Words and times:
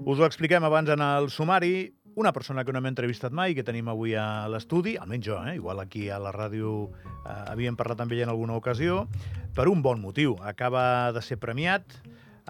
Us 0.00 0.18
ho 0.18 0.24
expliquem 0.24 0.64
abans 0.64 0.88
en 0.88 1.02
el 1.04 1.28
sumari. 1.28 1.92
Una 2.16 2.32
persona 2.32 2.64
que 2.64 2.72
no 2.72 2.80
hem 2.80 2.88
entrevistat 2.88 3.34
mai, 3.36 3.52
que 3.54 3.62
tenim 3.62 3.88
avui 3.92 4.14
a 4.18 4.48
l'estudi, 4.50 4.96
almenys 4.98 5.26
jo, 5.28 5.36
eh? 5.46 5.54
igual 5.58 5.78
aquí 5.78 6.08
a 6.10 6.18
la 6.18 6.32
ràdio 6.32 6.88
eh, 6.88 7.34
havíem 7.52 7.76
parlat 7.76 8.00
amb 8.02 8.14
ell 8.16 8.24
en 8.24 8.32
alguna 8.32 8.56
ocasió, 8.56 9.04
per 9.54 9.68
un 9.68 9.84
bon 9.84 10.00
motiu. 10.00 10.34
Acaba 10.42 11.12
de 11.12 11.22
ser 11.22 11.36
premiat 11.38 11.84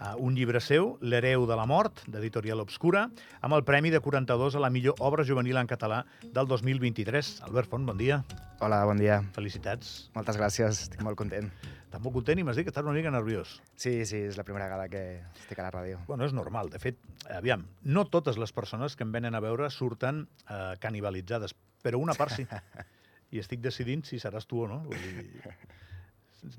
uh, 0.00 0.14
un 0.23 0.39
llibre 0.39 0.63
seu, 0.63 0.95
L'hereu 1.03 1.45
de 1.50 1.59
la 1.59 1.67
mort, 1.67 2.05
d'Editorial 2.07 2.63
Obscura, 2.63 3.09
amb 3.43 3.59
el 3.59 3.67
Premi 3.67 3.91
de 3.91 4.01
42 4.01 4.57
a 4.57 4.62
la 4.62 4.71
millor 4.71 4.96
obra 4.98 5.27
juvenil 5.27 5.59
en 5.61 5.69
català 5.69 6.05
del 6.23 6.48
2023. 6.48 7.35
Albert 7.51 7.69
Font, 7.75 7.85
bon 7.85 7.98
dia. 7.98 8.23
Hola, 8.61 8.85
bon 8.87 9.03
dia. 9.03 9.21
Felicitats. 9.37 10.09
Moltes 10.17 10.39
gràcies, 10.41 10.87
estic 10.87 11.05
molt 11.05 11.19
content. 11.19 11.51
Estàs 11.91 12.04
molt 12.04 12.14
content 12.14 12.38
i 12.38 12.45
m'has 12.46 12.54
dit 12.54 12.62
que 12.62 12.70
estàs 12.70 12.86
una 12.86 12.95
mica 12.95 13.11
nerviós. 13.11 13.57
Sí, 13.75 14.04
sí, 14.07 14.21
és 14.29 14.36
la 14.39 14.44
primera 14.46 14.68
vegada 14.68 14.85
que 14.93 15.00
estic 15.40 15.58
a 15.58 15.64
la 15.67 15.72
ràdio. 15.75 15.98
Bueno, 16.07 16.22
és 16.22 16.31
normal. 16.36 16.68
De 16.71 16.79
fet, 16.79 17.00
aviam, 17.35 17.64
no 17.82 18.04
totes 18.07 18.39
les 18.39 18.53
persones 18.54 18.94
que 18.94 19.03
em 19.03 19.11
venen 19.11 19.35
a 19.35 19.40
veure 19.43 19.67
surten 19.75 20.21
eh, 20.46 20.76
canibalitzades, 20.79 21.57
però 21.82 21.98
una 21.98 22.14
part 22.14 22.36
sí. 22.36 22.45
I 23.34 23.43
estic 23.43 23.58
decidint 23.64 24.04
si 24.07 24.21
seràs 24.22 24.46
tu 24.46 24.62
o 24.62 24.68
no. 24.71 24.84
Vull 24.86 25.03
dir, 25.03 25.57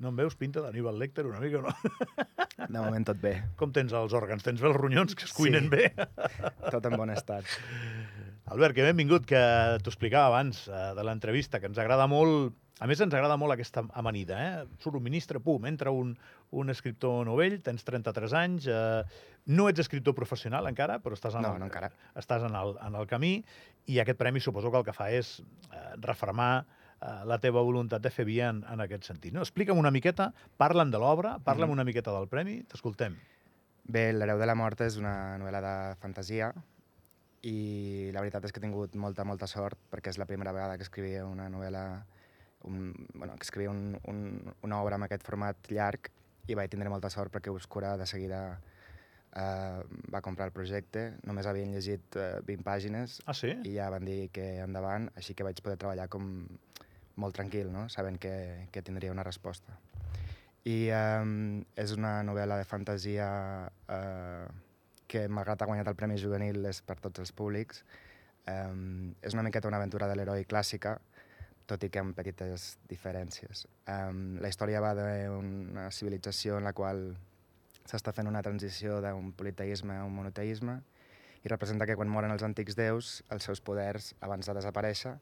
no 0.03 0.11
em 0.11 0.19
veus 0.19 0.35
pinta 0.35 0.59
d'Aníbal 0.65 0.99
Lecter 0.99 1.23
una 1.29 1.39
mica 1.39 1.61
o 1.61 1.63
no? 1.63 1.71
De 2.67 2.75
moment 2.75 3.07
tot 3.07 3.23
bé. 3.23 3.31
Com 3.55 3.71
tens 3.71 3.95
els 3.95 4.11
òrgans? 4.13 4.43
Tens 4.43 4.59
bé 4.59 4.67
els 4.67 4.77
ronyons 4.77 5.15
que 5.15 5.29
es 5.29 5.31
cuinen 5.33 5.69
Sí. 5.69 5.77
bé? 5.77 5.93
Tot 6.75 6.85
en 6.91 6.97
bon 6.99 7.09
estat. 7.15 7.47
Albert, 8.51 8.75
que 8.75 8.83
benvingut, 8.83 9.23
que 9.25 9.39
t'ho 9.79 9.93
explicava 9.95 10.27
abans 10.27 10.65
eh, 10.67 10.91
de 10.99 11.07
l'entrevista, 11.07 11.63
que 11.63 11.71
ens 11.71 11.79
agrada 11.79 12.03
molt... 12.11 12.51
A 12.81 12.87
més, 12.89 12.97
ens 13.03 13.13
agrada 13.13 13.35
molt 13.37 13.53
aquesta 13.53 13.83
amanida, 13.99 14.37
eh? 14.41 14.63
Surt 14.81 14.95
un 14.97 15.03
ministre, 15.05 15.37
pum, 15.39 15.65
entra 15.69 15.91
un, 15.93 16.15
un 16.57 16.73
escriptor 16.73 17.27
novell, 17.27 17.59
tens 17.61 17.83
33 17.85 18.33
anys, 18.39 18.65
eh, 18.65 19.03
no 19.53 19.67
ets 19.69 19.83
escriptor 19.83 20.15
professional 20.17 20.65
encara, 20.65 20.95
però 21.03 21.13
estàs 21.13 21.35
en, 21.37 21.45
No, 21.45 21.51
el, 21.53 21.59
no 21.61 21.67
encara. 21.69 21.91
estàs 22.17 22.41
en, 22.47 22.55
el, 22.57 22.73
en 22.81 22.97
el 22.97 23.05
camí, 23.11 23.35
i 23.85 23.99
aquest 24.01 24.17
premi 24.17 24.41
suposo 24.41 24.71
que 24.73 24.81
el 24.81 24.87
que 24.87 24.95
fa 24.97 25.11
és 25.13 25.35
eh, 25.43 25.83
refermar 26.01 26.49
eh, 26.65 27.21
la 27.29 27.37
teva 27.43 27.61
voluntat 27.61 28.01
de 28.01 28.09
fer 28.09 28.25
via 28.25 28.49
en, 28.49 28.63
en 28.65 28.81
aquest 28.87 29.05
sentit. 29.11 29.33
No? 29.37 29.45
Explica'm 29.45 29.77
una 29.77 29.91
miqueta, 29.93 30.31
parla'm 30.57 30.89
de 30.89 30.97
l'obra, 31.01 31.35
parla'm 31.37 31.69
Mhm. 31.69 31.77
una 31.77 31.85
miqueta 31.85 32.11
del 32.17 32.27
premi, 32.33 32.63
t'escoltem. 32.63 33.13
Bé, 33.91 34.07
L'hereu 34.13 34.39
de 34.41 34.45
la 34.49 34.55
mort 34.57 34.81
és 34.81 34.97
una 34.97 35.37
novel·la 35.37 35.61
de 35.61 35.95
fantasia 36.01 36.49
i 37.43 38.09
la 38.13 38.21
veritat 38.21 38.45
és 38.45 38.51
que 38.53 38.59
he 38.61 38.65
tingut 38.65 38.93
molta, 38.95 39.23
molta 39.25 39.47
sort 39.49 39.77
perquè 39.91 40.09
és 40.13 40.17
la 40.21 40.25
primera 40.29 40.51
vegada 40.53 40.77
que 40.77 40.85
escrivia 40.85 41.25
una 41.25 41.47
novel·la, 41.49 41.85
un, 42.67 42.93
bueno, 43.13 43.35
que 43.35 43.43
escrivia 43.47 43.71
un, 43.71 43.97
un, 44.07 44.53
una 44.61 44.81
obra 44.81 44.97
amb 44.99 45.07
aquest 45.07 45.23
format 45.27 45.71
llarg 45.71 46.11
i 46.49 46.57
vaig 46.57 46.71
tindre 46.71 46.89
molta 46.89 47.09
sort 47.13 47.33
perquè 47.33 47.51
Obscura 47.53 47.95
de 47.97 48.07
seguida 48.09 48.41
eh, 49.35 49.81
va 50.13 50.21
comprar 50.21 50.49
el 50.49 50.55
projecte. 50.55 51.11
Només 51.27 51.47
havien 51.47 51.71
llegit 51.73 52.17
eh, 52.19 52.41
20 52.47 52.65
pàgines 52.67 53.19
Ah, 53.25 53.35
sí? 53.37 53.53
i 53.67 53.75
ja 53.77 53.89
van 53.93 54.05
dir 54.07 54.29
que 54.33 54.47
endavant, 54.63 55.09
així 55.15 55.35
que 55.37 55.47
vaig 55.47 55.61
poder 55.63 55.77
treballar 55.81 56.09
com 56.11 56.27
molt 57.21 57.35
tranquil, 57.35 57.71
no? 57.71 57.87
sabent 57.89 58.19
que, 58.19 58.33
que 58.71 58.81
tindria 58.81 59.13
una 59.13 59.25
resposta. 59.27 59.77
I 60.65 60.91
um, 60.93 61.61
és 61.79 61.93
una 61.95 62.19
novel·la 62.25 62.59
de 62.59 62.65
fantasia 62.69 63.27
uh, 63.89 64.45
que, 65.09 65.25
malgrat 65.27 65.63
ha 65.63 65.67
guanyat 65.69 65.89
el 65.89 65.97
Premi 65.97 66.19
Juvenil, 66.21 66.61
és 66.69 66.83
per 66.85 66.99
tots 67.01 67.23
els 67.23 67.33
públics. 67.33 67.81
Um, 68.49 69.13
és 69.25 69.33
una 69.33 69.43
miqueta 69.45 69.69
una 69.69 69.79
aventura 69.81 70.09
de 70.09 70.17
l'heroi 70.17 70.45
clàssica, 70.49 70.99
tot 71.71 71.83
i 71.87 71.89
que 71.91 72.01
amb 72.03 72.15
petites 72.17 72.75
diferències. 72.89 73.65
Um, 73.87 74.39
la 74.43 74.51
història 74.51 74.81
va 74.83 74.91
d'una 74.97 75.87
civilització 75.95 76.57
en 76.59 76.67
la 76.67 76.73
qual 76.75 77.11
s'està 77.87 78.11
fent 78.15 78.27
una 78.27 78.43
transició 78.43 78.99
d'un 79.03 79.31
politeisme 79.37 79.95
a 79.97 80.05
un 80.07 80.15
monoteisme 80.15 80.81
i 81.41 81.49
representa 81.49 81.87
que 81.87 81.95
quan 81.97 82.11
moren 82.11 82.33
els 82.33 82.43
antics 82.45 82.75
déus, 82.77 83.21
els 83.33 83.47
seus 83.47 83.63
poders, 83.63 84.11
abans 84.21 84.45
de 84.45 84.55
desaparèixer, 84.57 85.15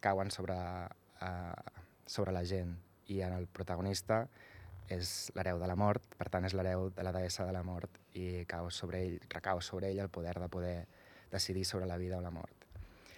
cauen 0.00 0.30
sobre, 0.30 0.56
uh, 0.56 1.80
sobre 2.06 2.32
la 2.32 2.44
gent. 2.46 2.76
I 3.08 3.22
en 3.24 3.34
el 3.34 3.48
protagonista 3.50 4.26
és 4.92 5.32
l'hereu 5.36 5.58
de 5.60 5.68
la 5.68 5.76
mort, 5.76 6.04
per 6.16 6.28
tant 6.32 6.46
és 6.48 6.54
l'hereu 6.56 6.88
de 6.94 7.04
la 7.04 7.12
deessa 7.12 7.44
de 7.48 7.52
la 7.52 7.64
mort 7.64 7.98
i 8.16 8.44
cau 8.48 8.70
sobre 8.72 9.02
ell, 9.04 9.18
recau 9.32 9.60
sobre 9.64 9.90
ell 9.90 10.04
el 10.04 10.12
poder 10.12 10.38
de 10.40 10.48
poder 10.48 10.76
decidir 11.32 11.64
sobre 11.68 11.86
la 11.90 11.98
vida 11.98 12.18
o 12.18 12.24
la 12.24 12.32
mort. 12.32 12.68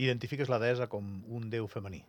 Identifiques 0.00 0.48
la 0.48 0.58
deessa 0.58 0.88
com 0.88 1.20
un 1.28 1.50
déu 1.52 1.68
femení. 1.68 2.02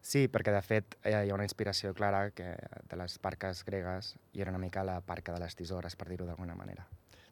Sí, 0.00 0.28
perquè 0.32 0.52
de 0.54 0.62
fet 0.64 0.96
eh, 1.04 1.12
hi 1.12 1.28
ha 1.30 1.34
una 1.36 1.44
inspiració 1.44 1.92
clara 1.94 2.30
que 2.32 2.54
de 2.88 2.96
les 2.96 3.18
parques 3.20 3.64
gregues 3.66 4.14
i 4.32 4.40
era 4.40 4.50
una 4.54 4.60
mica 4.62 4.84
la 4.84 5.00
parca 5.04 5.34
de 5.34 5.40
les 5.42 5.54
tisores, 5.58 5.96
per 5.96 6.08
dir-ho 6.08 6.26
d'alguna 6.28 6.56
manera. 6.56 6.86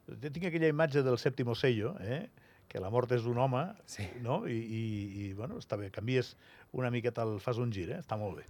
Tinc 0.08 0.44
aquella 0.48 0.68
imatge 0.72 1.02
del 1.04 1.18
sèptimo 1.20 1.54
sello, 1.56 1.94
eh? 2.00 2.28
que 2.68 2.80
la 2.80 2.90
mort 2.92 3.12
és 3.16 3.24
un 3.24 3.38
home, 3.40 3.62
Sí. 3.88 4.04
no? 4.20 4.42
I, 4.48 4.56
i, 4.56 4.82
i 5.24 5.32
bueno, 5.32 5.56
està 5.60 5.76
bé, 5.80 5.88
canvies 5.90 6.34
una 6.76 6.90
miqueta, 6.92 7.24
el, 7.24 7.38
fas 7.40 7.56
un 7.56 7.72
gir, 7.72 7.88
eh? 7.94 8.00
està 8.04 8.16
molt 8.20 8.42
bé. 8.42 8.44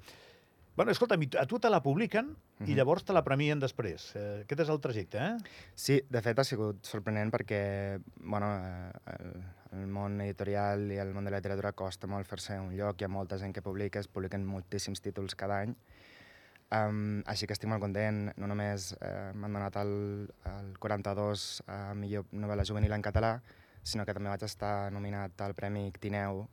Bueno, 0.78 0.92
escolta'm, 0.94 1.24
i 1.24 1.28
a 1.34 1.42
tu 1.50 1.58
te 1.58 1.66
la 1.72 1.80
publiquen 1.82 2.28
i 2.60 2.68
Mhm. 2.70 2.76
llavors 2.78 3.02
te 3.04 3.12
la 3.12 3.24
premien 3.26 3.58
després. 3.58 4.14
Eh, 4.14 4.42
aquest 4.44 4.60
és 4.60 4.68
el 4.68 4.78
trajecte, 4.78 5.18
eh? 5.18 5.36
Sí, 5.74 6.00
de 6.08 6.20
fet 6.22 6.38
ha 6.38 6.44
sigut 6.44 6.84
sorprenent 6.86 7.32
perquè 7.32 8.00
bueno, 8.20 8.46
eh, 8.54 8.92
el, 9.18 9.42
el 9.80 9.86
món 9.88 10.20
editorial 10.20 10.86
i 10.92 10.98
el 11.02 11.12
món 11.14 11.24
de 11.24 11.32
la 11.32 11.38
literatura 11.38 11.72
costa 11.72 12.06
molt 12.06 12.28
fer-se 12.30 12.60
un 12.60 12.76
lloc, 12.76 13.00
hi 13.00 13.04
ha 13.04 13.08
molta 13.08 13.36
gent 13.38 13.52
que 13.52 13.60
publica, 13.60 13.98
es 13.98 14.06
publiquen 14.06 14.46
moltíssims 14.46 15.02
títols 15.02 15.34
cada 15.34 15.58
any, 15.64 15.74
um, 16.70 17.22
així 17.26 17.48
que 17.48 17.54
estic 17.54 17.68
molt 17.68 17.82
content, 17.82 18.32
no 18.36 18.46
només 18.46 18.92
eh, 19.00 19.32
m'han 19.34 19.52
donat 19.58 19.76
el, 19.82 20.30
el 20.46 20.78
42 20.78 21.62
a 21.66 21.94
millor 21.94 22.24
novel·la 22.32 22.64
juvenil 22.64 22.92
en 22.92 23.02
català, 23.02 23.40
sinó 23.82 24.06
que 24.06 24.14
també 24.14 24.30
vaig 24.30 24.44
estar 24.46 24.92
nominat 24.92 25.40
al 25.40 25.54
Premi 25.54 25.88
Ictineu 25.88 26.46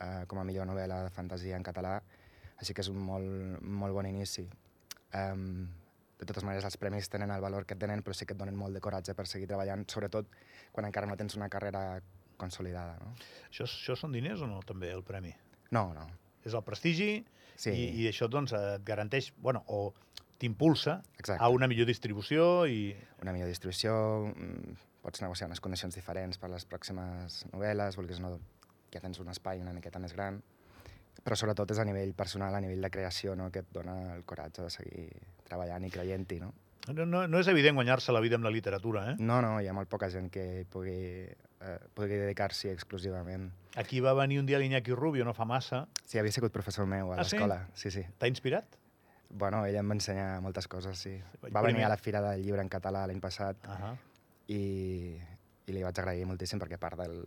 eh, 0.00 0.24
com 0.26 0.38
a 0.38 0.44
millor 0.44 0.64
novel·la 0.66 1.02
de 1.04 1.10
fantasia 1.10 1.56
en 1.56 1.62
català, 1.62 2.00
així 2.60 2.74
que 2.74 2.84
és 2.84 2.90
un 2.92 2.98
molt, 3.02 3.60
molt 3.62 3.96
bon 3.96 4.08
inici. 4.08 4.46
Um, 5.14 5.66
de 6.16 6.24
totes 6.24 6.44
maneres, 6.48 6.64
els 6.64 6.78
premis 6.80 7.10
tenen 7.12 7.30
el 7.34 7.42
valor 7.44 7.66
que 7.68 7.76
tenen, 7.76 8.02
però 8.02 8.16
sí 8.16 8.24
que 8.24 8.32
et 8.36 8.40
donen 8.40 8.56
molt 8.56 8.76
de 8.76 8.80
coratge 8.84 9.14
per 9.14 9.26
seguir 9.28 9.48
treballant, 9.50 9.84
sobretot 9.92 10.30
quan 10.72 10.88
encara 10.88 11.08
no 11.08 11.16
tens 11.20 11.36
una 11.36 11.50
carrera 11.52 12.00
consolidada. 12.40 12.96
No, 13.00 13.12
Això, 13.50 13.64
això 13.64 13.96
són 13.96 14.16
diners 14.16 14.44
o 14.44 14.48
no, 14.48 14.62
també, 14.64 14.92
el 14.92 15.04
premi? 15.04 15.34
no. 15.70 15.90
no. 15.96 16.06
És 16.46 16.54
el 16.54 16.62
prestigi 16.62 17.24
Sí, 17.56 17.72
i, 17.72 17.86
i 18.02 18.08
això 18.10 18.28
doncs, 18.30 18.52
et 18.52 18.84
garanteix, 18.86 19.30
bueno, 19.40 19.62
o 19.72 19.94
t'impulsa 20.38 20.98
a 21.38 21.48
una 21.48 21.68
millor 21.70 21.88
distribució 21.88 22.66
i... 22.68 22.90
Una 23.24 23.32
millor 23.32 23.48
distribució, 23.48 23.94
mm, 24.28 24.76
pots 25.06 25.22
negociar 25.24 25.48
unes 25.48 25.62
condicions 25.64 25.96
diferents 25.96 26.38
per 26.42 26.50
les 26.52 26.68
pròximes 26.68 27.40
novel·les, 27.54 27.96
vulguis 27.96 28.20
no, 28.20 28.34
ja 28.92 29.00
tens 29.00 29.22
un 29.24 29.32
espai 29.32 29.62
una 29.64 29.72
miqueta 29.76 30.02
més 30.02 30.12
gran, 30.16 30.42
però 31.24 31.36
sobretot 31.36 31.70
és 31.70 31.78
a 31.78 31.84
nivell 31.84 32.12
personal, 32.14 32.54
a 32.54 32.60
nivell 32.60 32.80
de 32.82 32.90
creació, 32.90 33.34
no? 33.36 33.50
que 33.50 33.60
et 33.60 33.66
dona 33.72 34.14
el 34.14 34.24
coratge 34.24 34.62
de 34.62 34.70
seguir 34.70 35.08
treballant 35.44 35.84
i 35.84 35.90
creient-hi. 35.90 36.40
No? 36.40 36.52
No, 36.94 37.04
no, 37.04 37.26
no 37.26 37.38
és 37.40 37.48
evident 37.48 37.74
guanyar-se 37.74 38.12
la 38.12 38.20
vida 38.20 38.36
amb 38.36 38.44
la 38.44 38.50
literatura, 38.50 39.10
eh? 39.10 39.16
no, 39.18 39.40
no, 39.42 39.60
hi 39.60 39.66
ha 39.66 39.72
molt 39.74 39.88
poca 39.88 40.08
gent 40.08 40.30
que 40.30 40.64
pugui, 40.70 41.26
eh, 41.26 41.78
pugui 41.94 42.14
dedicar-s'hi 42.20 42.68
exclusivament. 42.70 43.48
Aquí 43.76 43.98
va 44.00 44.12
venir 44.14 44.38
un 44.38 44.46
dia 44.46 44.58
l'Iñaki 44.58 44.94
Rubio, 44.94 45.24
no 45.24 45.34
fa 45.34 45.44
massa. 45.44 45.88
Sí, 46.04 46.18
havia 46.18 46.30
sigut 46.32 46.52
professor 46.52 46.86
meu 46.86 47.10
a 47.12 47.16
Ah, 47.18 47.24
sí? 47.24 47.34
l'escola. 47.36 47.66
Sí, 47.74 47.90
sí. 47.90 48.04
T'ha 48.18 48.28
inspirat? 48.30 48.76
Bueno, 49.28 49.64
ell 49.66 49.74
em 49.74 49.88
va 49.90 49.94
ensenyar 49.98 50.40
moltes 50.40 50.68
coses, 50.68 50.96
sí. 51.02 51.16
Va 51.42 51.48
Primer- 51.48 51.72
venir 51.72 51.84
a 51.84 51.88
la 51.88 51.96
Fira 51.96 52.20
del 52.22 52.44
Llibre 52.44 52.62
en 52.62 52.68
català 52.70 53.04
l'any 53.06 53.18
passat 53.20 53.56
Uh 53.66 53.72
-huh. 53.72 53.96
i, 54.46 55.18
i 55.66 55.72
li 55.72 55.82
vaig 55.82 55.98
agrair 55.98 56.24
moltíssim 56.26 56.60
perquè 56.60 56.78
part 56.78 56.96
del, 57.00 57.24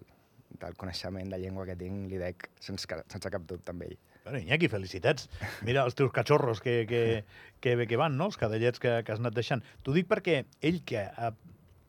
del 0.62 0.76
coneixement 0.80 1.30
de 1.32 1.40
llengua 1.42 1.66
que 1.68 1.76
tinc 1.80 2.10
li 2.10 2.20
dec 2.22 2.50
sense, 2.60 2.88
sense 2.88 3.32
cap 3.32 3.46
dubte 3.48 3.74
amb 3.74 3.86
ell. 3.86 3.98
Bueno, 4.24 4.40
Iñaki, 4.42 4.68
felicitats. 4.70 5.30
Mira 5.66 5.86
els 5.88 5.96
teus 5.98 6.12
cachorros 6.14 6.62
que, 6.62 6.84
que, 6.90 7.24
que 7.64 7.76
que 7.88 8.00
van, 8.00 8.18
no? 8.18 8.28
Els 8.30 8.38
cadellets 8.38 8.82
que, 8.82 9.00
que 9.06 9.14
has 9.14 9.22
anat 9.22 9.38
deixant. 9.38 9.64
T'ho 9.84 9.96
dic 9.96 10.10
perquè 10.10 10.44
ell 10.62 10.82
que 10.86 11.06
ha 11.08 11.32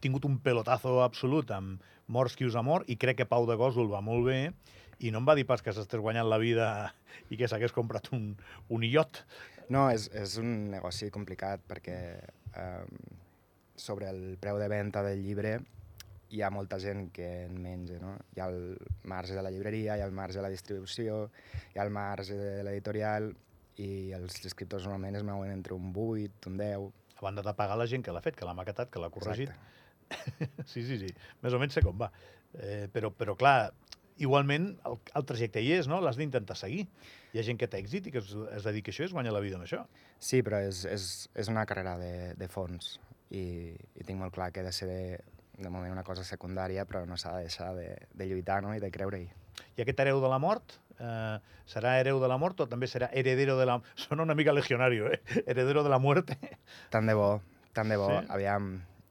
tingut 0.01 0.25
un 0.25 0.39
pelotazo 0.41 1.01
absolut 1.05 1.51
amb 1.53 1.83
Morts 2.11 2.35
qui 2.35 2.47
us 2.49 2.57
amor 2.59 2.83
i 2.91 2.97
crec 2.99 3.21
que 3.21 3.29
Pau 3.31 3.45
de 3.47 3.55
Gòsol 3.55 3.87
va 3.91 4.01
molt 4.03 4.25
bé 4.27 4.39
i 4.99 5.13
no 5.15 5.21
em 5.21 5.29
va 5.29 5.37
dir 5.39 5.47
pas 5.47 5.63
que 5.63 5.73
s'estés 5.73 6.03
guanyant 6.03 6.27
la 6.29 6.41
vida 6.43 6.67
i 7.31 7.39
que 7.39 7.49
s'hagués 7.49 7.73
comprat 7.73 8.11
un, 8.17 8.33
un 8.69 8.85
iot. 8.85 9.23
No, 9.71 9.87
és, 9.95 10.09
és 10.19 10.35
un 10.43 10.71
negoci 10.73 11.11
complicat 11.15 11.63
perquè 11.71 11.99
eh, 12.19 12.87
sobre 13.79 14.11
el 14.11 14.37
preu 14.43 14.59
de 14.59 14.69
venda 14.73 15.05
del 15.07 15.23
llibre 15.23 15.61
hi 16.31 16.43
ha 16.43 16.51
molta 16.55 16.79
gent 16.83 17.09
que 17.15 17.27
en 17.47 17.59
menja, 17.63 17.99
no? 18.03 18.15
Hi 18.37 18.43
ha 18.43 18.49
el 18.53 18.77
marge 19.11 19.35
de 19.35 19.43
la 19.43 19.51
llibreria, 19.51 19.97
hi 19.97 20.05
ha 20.05 20.09
el 20.09 20.15
marge 20.15 20.39
de 20.39 20.45
la 20.47 20.53
distribució, 20.53 21.25
hi 21.75 21.81
ha 21.81 21.87
el 21.87 21.93
marge 21.95 22.39
de 22.39 22.63
l'editorial 22.67 23.33
i 23.81 24.13
els 24.17 24.39
escriptors 24.47 24.87
normalment 24.87 25.19
es 25.21 25.27
mouen 25.27 25.53
entre 25.55 25.75
un 25.75 25.93
8, 25.95 26.51
un 26.51 26.59
10... 26.61 26.89
A 27.21 27.25
banda 27.27 27.43
de 27.45 27.53
pagar 27.57 27.77
la 27.77 27.87
gent 27.91 28.05
que 28.05 28.15
l'ha 28.15 28.23
fet, 28.25 28.37
que 28.37 28.47
l'ha 28.49 28.57
maquetat, 28.57 28.89
que 28.93 29.03
l'ha 29.03 29.11
corregit. 29.13 29.51
Exacte. 29.53 29.77
Sí, 30.67 30.83
sí, 30.83 30.97
sí. 30.99 31.11
Més 31.43 31.55
o 31.55 31.59
menys 31.63 31.77
sé 31.77 31.83
com 31.85 31.99
va. 31.99 32.09
Eh, 32.59 32.89
però, 32.91 33.13
però, 33.15 33.37
clar, 33.39 33.71
igualment 34.21 34.73
el, 34.89 34.97
el 35.17 35.27
trajecte 35.29 35.63
hi 35.63 35.71
és, 35.77 35.89
no? 35.91 36.01
L'has 36.03 36.19
d'intentar 36.19 36.57
seguir. 36.59 36.87
Hi 37.31 37.41
ha 37.41 37.45
gent 37.47 37.61
que 37.61 37.69
té 37.71 37.79
èxit 37.79 38.09
i 38.09 38.15
que 38.15 38.23
es, 38.23 38.33
es 38.57 38.67
dedica 38.67 38.91
a 38.91 38.95
això 38.95 39.05
i 39.05 39.09
es 39.09 39.15
guanya 39.15 39.35
la 39.35 39.43
vida 39.45 39.59
amb 39.61 39.69
això. 39.69 39.85
Sí, 40.19 40.43
però 40.47 40.61
és, 40.67 40.83
és, 40.89 41.07
és 41.39 41.53
una 41.53 41.67
carrera 41.69 41.97
de, 42.01 42.15
de 42.41 42.49
fons 42.51 42.97
i, 43.31 43.45
i 43.71 44.07
tinc 44.07 44.19
molt 44.19 44.35
clar 44.35 44.51
que 44.53 44.65
he 44.65 44.67
de 44.67 44.75
ser 44.75 44.89
de 44.91 45.01
moment 45.69 45.93
una 45.93 46.05
cosa 46.07 46.25
secundària, 46.25 46.87
però 46.89 47.05
no 47.07 47.19
s'ha 47.21 47.35
de 47.37 47.49
deixar 47.49 47.75
de, 47.77 47.91
de 48.17 48.29
lluitar 48.31 48.63
no? 48.65 48.73
i 48.75 48.81
de 48.81 48.91
creure-hi. 48.91 49.29
I 49.77 49.85
aquest 49.85 50.01
hereu 50.01 50.21
de 50.23 50.31
la 50.33 50.39
mort, 50.41 50.79
eh, 50.97 51.37
serà 51.69 51.99
hereu 52.01 52.21
de 52.23 52.29
la 52.31 52.39
mort 52.41 52.63
o 52.65 52.69
també 52.71 52.89
serà 52.89 53.11
heredero 53.13 53.59
de 53.59 53.67
la... 53.69 53.81
Sona 54.07 54.25
una 54.25 54.37
mica 54.39 54.55
legionario, 54.57 55.11
eh? 55.13 55.21
Heredero 55.47 55.85
de 55.85 55.93
la 55.93 55.99
muerte. 55.99 56.39
Tant 56.91 57.07
de 57.07 57.17
bo, 57.19 57.41
tant 57.77 57.93
de 57.93 57.99
bo. 58.01 58.09
Sí? 58.15 58.27
Aviam, 58.37 58.71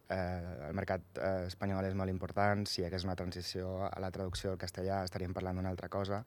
eh, 0.10 0.70
el 0.70 0.78
mercat 0.78 1.22
eh, 1.22 1.46
espanyol 1.50 1.86
és 1.90 1.98
molt 1.98 2.14
important, 2.14 2.66
si 2.66 2.82
hi 2.82 2.88
hagués 2.88 3.06
una 3.08 3.18
transició 3.20 3.76
a 3.90 3.98
la 4.02 4.12
traducció 4.16 4.54
al 4.54 4.62
castellà 4.62 5.04
estaríem 5.06 5.36
parlant 5.38 5.62
d'una 5.62 5.74
altra 5.74 5.92
cosa, 5.94 6.24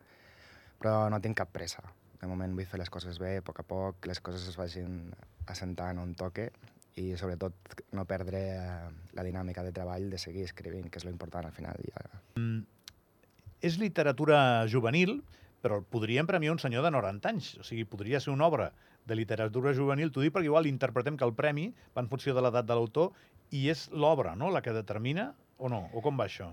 però 0.79 1.09
no 1.11 1.21
tinc 1.23 1.41
cap 1.43 1.51
pressa. 1.55 1.83
De 2.23 2.29
moment 2.31 2.55
vull 2.55 2.69
fer 2.71 2.79
les 2.79 2.91
coses 2.91 3.19
bé, 3.19 3.37
a 3.41 3.43
poc 3.43 3.59
a 3.59 3.67
poc, 3.67 4.07
les 4.07 4.21
coses 4.23 4.47
es 4.47 4.59
vagin 4.59 5.11
assentant 5.51 5.99
on 5.99 6.15
toque 6.15 6.53
i 7.01 7.17
sobretot 7.17 7.55
no 7.97 8.05
perdre 8.05 8.41
eh, 8.57 8.89
la 9.17 9.25
dinàmica 9.25 9.63
de 9.65 9.73
treball 9.73 10.11
de 10.13 10.19
seguir 10.21 10.45
escrivint, 10.45 10.91
que 10.91 10.99
és 11.01 11.05
lo 11.07 11.11
important 11.15 11.47
al 11.49 11.53
final. 11.57 11.79
Ja. 11.95 12.21
És 13.63 13.79
literatura 13.79 14.67
juvenil, 14.69 15.21
però 15.63 15.81
podríem 15.87 16.27
premiar 16.27 16.53
un 16.53 16.59
senyor 16.59 16.83
de 16.85 16.91
90 16.91 17.29
anys. 17.31 17.53
O 17.63 17.65
sigui, 17.65 17.85
podria 17.87 18.21
ser 18.21 18.33
una 18.35 18.49
obra 18.49 18.73
de 19.07 19.17
literatura 19.17 19.73
juvenil, 19.75 20.11
t'ho 20.13 20.23
dic 20.23 20.35
perquè 20.35 20.51
igual 20.51 20.67
interpretem 20.67 21.17
que 21.17 21.25
el 21.27 21.35
premi 21.39 21.69
va 21.97 22.03
en 22.03 22.11
funció 22.11 22.35
de 22.35 22.43
l'edat 22.43 22.67
de 22.67 22.75
l'autor 22.75 23.13
i 23.55 23.69
és 23.71 23.89
l'obra, 23.93 24.35
no?, 24.37 24.51
la 24.51 24.63
que 24.63 24.75
determina 24.75 25.33
o 25.59 25.69
no? 25.71 25.85
O 25.95 26.03
com 26.03 26.19
va 26.19 26.27
això? 26.29 26.51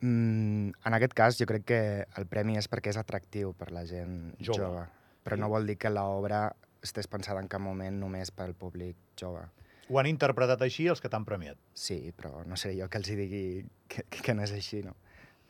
Mm, 0.00 0.74
en 0.84 0.96
aquest 0.98 1.14
cas 1.16 1.38
jo 1.38 1.46
crec 1.48 1.64
que 1.64 1.80
el 2.18 2.26
premi 2.30 2.58
és 2.60 2.68
perquè 2.70 2.90
és 2.92 2.98
atractiu 3.00 3.54
per 3.56 3.70
la 3.72 3.84
gent 3.88 4.34
Jove. 4.38 4.58
jove, 4.58 4.82
però 5.24 5.38
I- 5.38 5.40
no 5.40 5.48
vol 5.48 5.66
dir 5.66 5.78
que 5.78 5.90
l'obra 5.90 6.48
estés 6.84 7.06
pensada 7.08 7.40
en 7.40 7.48
cap 7.48 7.62
moment 7.62 7.96
només 7.98 8.30
per 8.30 8.44
al 8.50 8.54
públic 8.54 8.96
jove. 9.20 9.44
Ho 9.90 9.98
han 10.00 10.06
interpretat 10.08 10.62
així 10.64 10.86
els 10.88 11.00
que 11.00 11.10
t'han 11.12 11.24
premiat. 11.28 11.58
Sí, 11.76 12.12
però 12.16 12.44
no 12.48 12.56
seré 12.56 12.78
jo 12.78 12.88
que 12.88 12.98
els 12.98 13.08
hi 13.12 13.16
digui 13.18 13.42
que, 13.88 14.04
que 14.08 14.34
no 14.34 14.42
és 14.46 14.52
així, 14.56 14.82
no? 14.82 14.94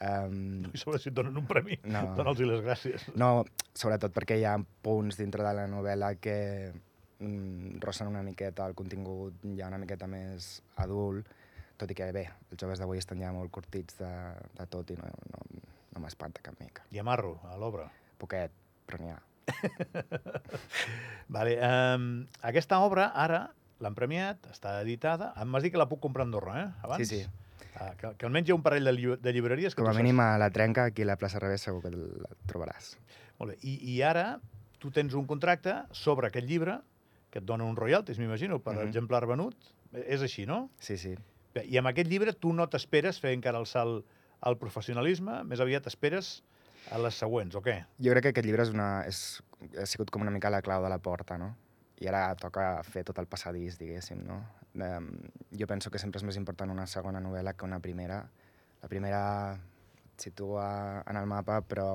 Um, 0.05 0.65
I 0.75 0.77
sobre 0.81 0.99
si 0.99 1.09
et 1.09 1.15
donen 1.15 1.37
un 1.39 1.47
premi, 1.47 1.79
No. 1.87 2.01
dona'ls 2.19 2.41
les 2.43 2.61
gràcies. 2.65 3.05
no, 3.17 3.45
sobretot 3.79 4.13
perquè 4.13 4.37
hi 4.41 4.45
ha 4.45 4.57
punts 4.83 5.17
dintre 5.17 5.45
de 5.47 5.53
la 5.55 5.69
novel·la 5.71 6.17
que 6.21 6.35
mm, 7.21 7.79
rossen 7.81 8.11
una 8.11 8.25
miqueta 8.27 8.67
el 8.67 8.75
contingut 8.75 9.39
ja 9.57 9.69
una 9.71 9.79
miqueta 9.79 10.09
més 10.11 10.59
adult, 10.83 11.31
tot 11.79 11.91
i 11.91 11.95
que 11.95 12.11
bé, 12.13 12.27
els 12.51 12.61
joves 12.61 12.83
d'avui 12.83 12.99
estan 12.99 13.23
ja 13.23 13.31
molt 13.33 13.51
curtits 13.55 13.97
de, 14.03 14.11
de 14.59 14.67
tot 14.67 14.91
i 14.91 14.99
no, 14.99 15.09
no, 15.31 15.47
no 15.95 16.03
m'espanta 16.03 16.43
cap 16.43 16.59
mica. 16.61 16.83
I 16.91 16.99
amarro 16.99 17.39
a 17.49 17.57
l'obra. 17.57 17.87
Poquet, 18.19 18.51
però 18.87 18.99
n'hi 19.01 19.15
ha. 19.15 19.21
Vale, 21.29 21.55
um, 21.97 22.27
aquesta 22.43 22.79
obra 22.85 23.11
ara 23.15 23.47
l'han 23.83 23.95
premiat, 23.97 24.47
està 24.53 24.79
editada. 24.83 25.33
Em 25.41 25.51
vas 25.53 25.65
dir 25.65 25.73
que 25.75 25.81
la 25.81 25.89
puc 25.91 26.01
comprar 26.05 26.25
a 26.25 26.29
Andorra, 26.29 26.55
eh? 26.63 26.69
Abans? 26.87 27.09
Sí, 27.09 27.23
sí. 27.23 27.71
Ah, 27.75 27.91
que, 27.99 28.13
que 28.17 28.27
almenys 28.29 28.49
hi 28.49 28.53
ha 28.53 28.57
un 28.57 28.63
parell 28.63 28.87
de, 28.87 28.93
lli 28.95 29.17
de 29.19 29.33
llibreries 29.35 29.75
que 29.75 29.83
Com 29.83 29.91
a 29.91 29.95
mínim 29.99 30.21
a 30.23 30.37
la 30.39 30.47
trenca, 30.55 30.85
aquí 30.93 31.03
a 31.03 31.09
la 31.11 31.17
plaça 31.19 31.41
Revés 31.43 31.65
segur 31.67 31.83
que 31.83 31.91
la 31.91 32.31
trobaràs. 32.47 32.93
Molt 33.41 33.55
bé. 33.55 33.57
I, 33.67 33.73
I 33.97 34.01
ara 34.07 34.27
tu 34.79 34.93
tens 34.95 35.17
un 35.19 35.27
contracte 35.27 35.75
sobre 35.97 36.29
aquest 36.31 36.47
llibre 36.47 36.79
que 37.35 37.41
et 37.43 37.47
dona 37.49 37.67
un 37.67 37.75
royalties, 37.75 38.21
m'imagino, 38.23 38.61
per 38.63 38.77
Mhm. 38.77 38.87
exemplar 38.93 39.25
venut. 39.27 39.57
Eh, 39.93 40.05
És 40.15 40.23
així, 40.23 40.47
no? 40.47 40.71
Sí, 40.79 40.97
sí. 40.97 41.17
Bé, 41.55 41.65
I 41.67 41.79
amb 41.79 41.89
aquest 41.91 42.09
llibre 42.11 42.33
tu 42.33 42.53
no 42.53 42.69
t'esperes 42.71 43.19
fer 43.21 43.33
encara 43.35 43.59
el 43.59 43.67
salt 43.67 44.05
al 44.41 44.57
professionalisme, 44.59 45.43
més 45.45 45.59
aviat 45.61 45.87
esperes 45.91 46.43
a 46.91 47.01
les 47.01 47.19
següents, 47.21 47.55
o 47.57 47.63
què? 47.65 47.79
Jo 48.03 48.15
crec 48.15 48.27
que 48.27 48.33
aquest 48.35 48.49
llibre 48.49 48.65
és 48.67 48.73
una, 48.75 48.89
és, 49.09 49.21
ha 49.81 49.87
sigut 49.89 50.11
com 50.13 50.25
una 50.25 50.33
mica 50.35 50.53
la 50.53 50.63
clau 50.65 50.85
de 50.85 50.91
la 50.93 51.01
porta, 51.03 51.39
no? 51.41 51.55
I 52.03 52.11
ara 52.11 52.27
toca 52.41 52.83
fer 52.87 53.05
tot 53.07 53.19
el 53.23 53.29
passadís, 53.31 53.79
diguéssim, 53.81 54.25
no? 54.27 54.41
Um, 54.75 55.11
jo 55.55 55.69
penso 55.71 55.91
que 55.91 56.01
sempre 56.03 56.19
és 56.21 56.27
més 56.27 56.39
important 56.41 56.73
una 56.73 56.87
segona 56.91 57.23
novel·la 57.23 57.55
que 57.55 57.65
una 57.65 57.79
primera. 57.81 58.25
La 58.83 58.91
primera 58.91 59.23
et 59.55 60.27
situa 60.27 60.67
en 61.07 61.21
el 61.21 61.31
mapa, 61.31 61.61
però 61.63 61.89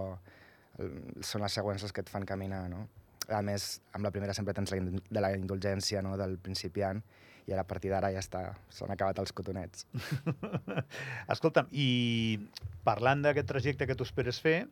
són 0.79 1.43
les 1.43 1.55
següents 1.55 1.83
les 1.83 1.93
que 1.93 2.05
et 2.05 2.11
fan 2.11 2.25
caminar, 2.25 2.63
no? 2.71 2.85
A 3.29 3.41
més, 3.45 3.81
amb 3.93 4.03
la 4.03 4.11
primera 4.11 4.33
sempre 4.33 4.53
tens 4.57 4.71
la, 4.73 4.79
de 4.81 5.21
la 5.21 5.29
indulgència 5.37 6.01
no? 6.01 6.15
del 6.17 6.37
principiant 6.41 7.01
i 7.45 7.53
ara 7.53 7.61
a 7.61 7.67
partir 7.67 7.89
d'ara 7.91 8.09
ja 8.13 8.19
està, 8.21 8.41
s'han 8.73 8.91
acabat 8.93 9.19
els 9.21 9.31
cotonets. 9.33 9.85
Escolta'm, 11.33 11.67
i 11.71 12.39
parlant 12.85 13.23
d'aquest 13.25 13.47
trajecte 13.49 13.87
que 13.89 13.95
tu 13.97 14.05
esperes 14.07 14.39
fer, 14.41 14.67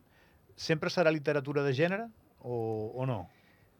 sempre 0.58 0.90
serà 0.90 1.10
literatura 1.14 1.62
de 1.66 1.72
gènere 1.74 2.08
o, 2.40 2.92
o 2.94 3.06
no? 3.06 3.24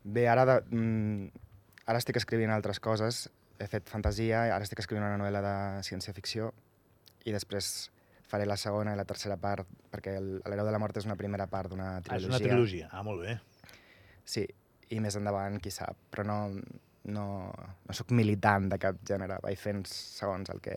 Bé, 0.05 0.27
ara, 0.31 0.45
de, 0.47 0.57
mm, 0.75 1.45
ara 1.91 1.99
estic 2.03 2.19
escrivint 2.21 2.51
altres 2.55 2.81
coses. 2.83 3.27
He 3.59 3.67
fet 3.71 3.91
fantasia, 3.91 4.45
ara 4.55 4.63
estic 4.67 4.79
escrivint 4.85 5.07
una 5.09 5.19
novel·la 5.19 5.43
de 5.43 5.55
ciència-ficció 5.87 6.53
i 7.27 7.35
després 7.35 7.91
faré 8.29 8.47
la 8.47 8.59
segona 8.61 8.93
i 8.95 8.99
la 8.99 9.07
tercera 9.09 9.39
part, 9.41 9.67
perquè 9.91 10.15
el- 10.21 10.39
l'Hereu 10.45 10.67
de 10.69 10.73
la 10.75 10.79
Mort 10.79 10.97
és 11.01 11.07
una 11.09 11.17
primera 11.17 11.47
part 11.51 11.71
d'una 11.73 11.97
Ah, 11.97 11.99
és 11.99 12.05
trilogia. 12.05 12.29
una 12.29 12.39
trilogia. 12.45 12.89
Ah, 12.93 13.03
molt 13.03 13.23
bé. 13.25 13.39
Sí, 14.29 14.47
i 14.95 15.01
més 15.05 15.17
endavant, 15.19 15.59
qui 15.63 15.73
sap. 15.75 15.99
Però 16.13 16.25
no, 16.27 16.39
no, 17.13 17.27
no 17.53 17.97
sóc 17.97 18.13
militant 18.17 18.69
de 18.73 18.81
cap 18.83 19.01
gènere, 19.09 19.41
vaig 19.45 19.59
fent 19.61 19.85
segons 19.91 20.51
el 20.55 20.63
que, 20.65 20.77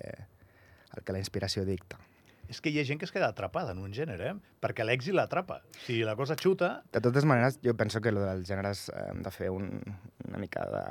el 0.97 1.05
que 1.05 1.15
la 1.15 1.21
inspiració 1.21 1.65
dicta. 1.67 1.99
És 2.51 2.59
que 2.59 2.71
hi 2.71 2.81
ha 2.81 2.83
gent 2.87 2.99
que 2.99 3.07
es 3.07 3.13
queda 3.15 3.29
atrapada 3.31 3.71
en 3.71 3.79
un 3.79 3.93
gènere, 3.95 4.33
eh? 4.33 4.55
perquè 4.59 4.83
l'èxit 4.83 5.15
l'atrapa. 5.15 5.61
Si 5.85 6.01
la 6.03 6.17
cosa 6.19 6.35
xuta, 6.35 6.81
De 6.91 6.99
totes 6.99 7.23
maneres, 7.23 7.61
jo 7.63 7.73
penso 7.79 8.01
que 8.03 8.11
lo 8.11 8.25
dels 8.25 8.49
gèneres 8.49 8.89
eh, 8.91 9.05
hem 9.13 9.21
de 9.23 9.31
fer 9.31 9.51
un, 9.55 9.71
una 10.27 10.41
mica 10.41 10.67
de 10.73 10.85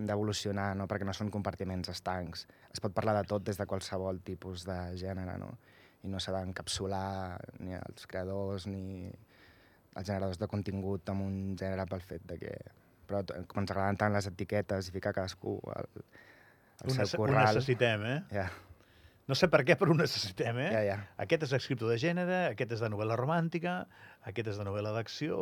d'evolucionar, 0.00 0.70
no? 0.78 0.86
perquè 0.88 1.04
no 1.04 1.12
són 1.12 1.28
compartiments 1.28 1.90
estancs. 1.92 2.46
Es 2.72 2.80
pot 2.80 2.94
parlar 2.96 3.18
de 3.18 3.26
tot 3.28 3.44
des 3.44 3.58
de 3.60 3.66
qualsevol 3.68 4.22
tipus 4.24 4.64
de 4.64 4.78
gènere, 4.96 5.34
no? 5.36 5.50
i 6.00 6.08
no 6.08 6.20
s'ha 6.20 6.32
d'encapsular 6.32 7.36
ni 7.60 7.76
els 7.76 8.06
creadors 8.08 8.66
ni 8.70 9.10
els 9.96 10.06
generadors 10.06 10.40
de 10.40 10.48
contingut 10.50 11.12
amb 11.12 11.26
un 11.26 11.36
gènere 11.60 11.86
pel 11.90 12.04
fet 12.06 12.26
de 12.30 12.38
que... 12.40 12.56
Però 13.10 13.24
com 13.50 13.64
ens 13.64 13.72
agraden 13.74 13.98
tant 13.98 14.14
les 14.14 14.28
etiquetes 14.30 14.88
i 14.88 14.92
ficar 14.94 15.10
cadascú 15.16 15.56
al, 15.74 15.88
al 16.84 16.92
seu 16.92 17.00
nece 17.00 17.18
ho 17.18 17.24
corral... 17.24 17.56
necessitem, 17.56 18.04
eh? 18.06 18.18
Ja, 18.30 18.46
No 19.30 19.36
sé 19.38 19.46
per 19.46 19.60
què, 19.62 19.76
però 19.78 19.92
ho 19.92 19.94
necessitem, 19.94 20.56
eh? 20.58 20.70
ja, 20.74 20.80
ja. 20.82 20.96
Aquest 21.22 21.44
és 21.46 21.52
escriptor 21.54 21.92
de 21.92 21.98
gènere, 22.02 22.38
aquest 22.50 22.72
és 22.74 22.80
de 22.82 22.88
novel·la 22.90 23.14
romàntica, 23.18 23.74
aquest 24.26 24.48
és 24.50 24.58
de 24.58 24.66
novel·la 24.66 24.90
d'acció, 24.96 25.36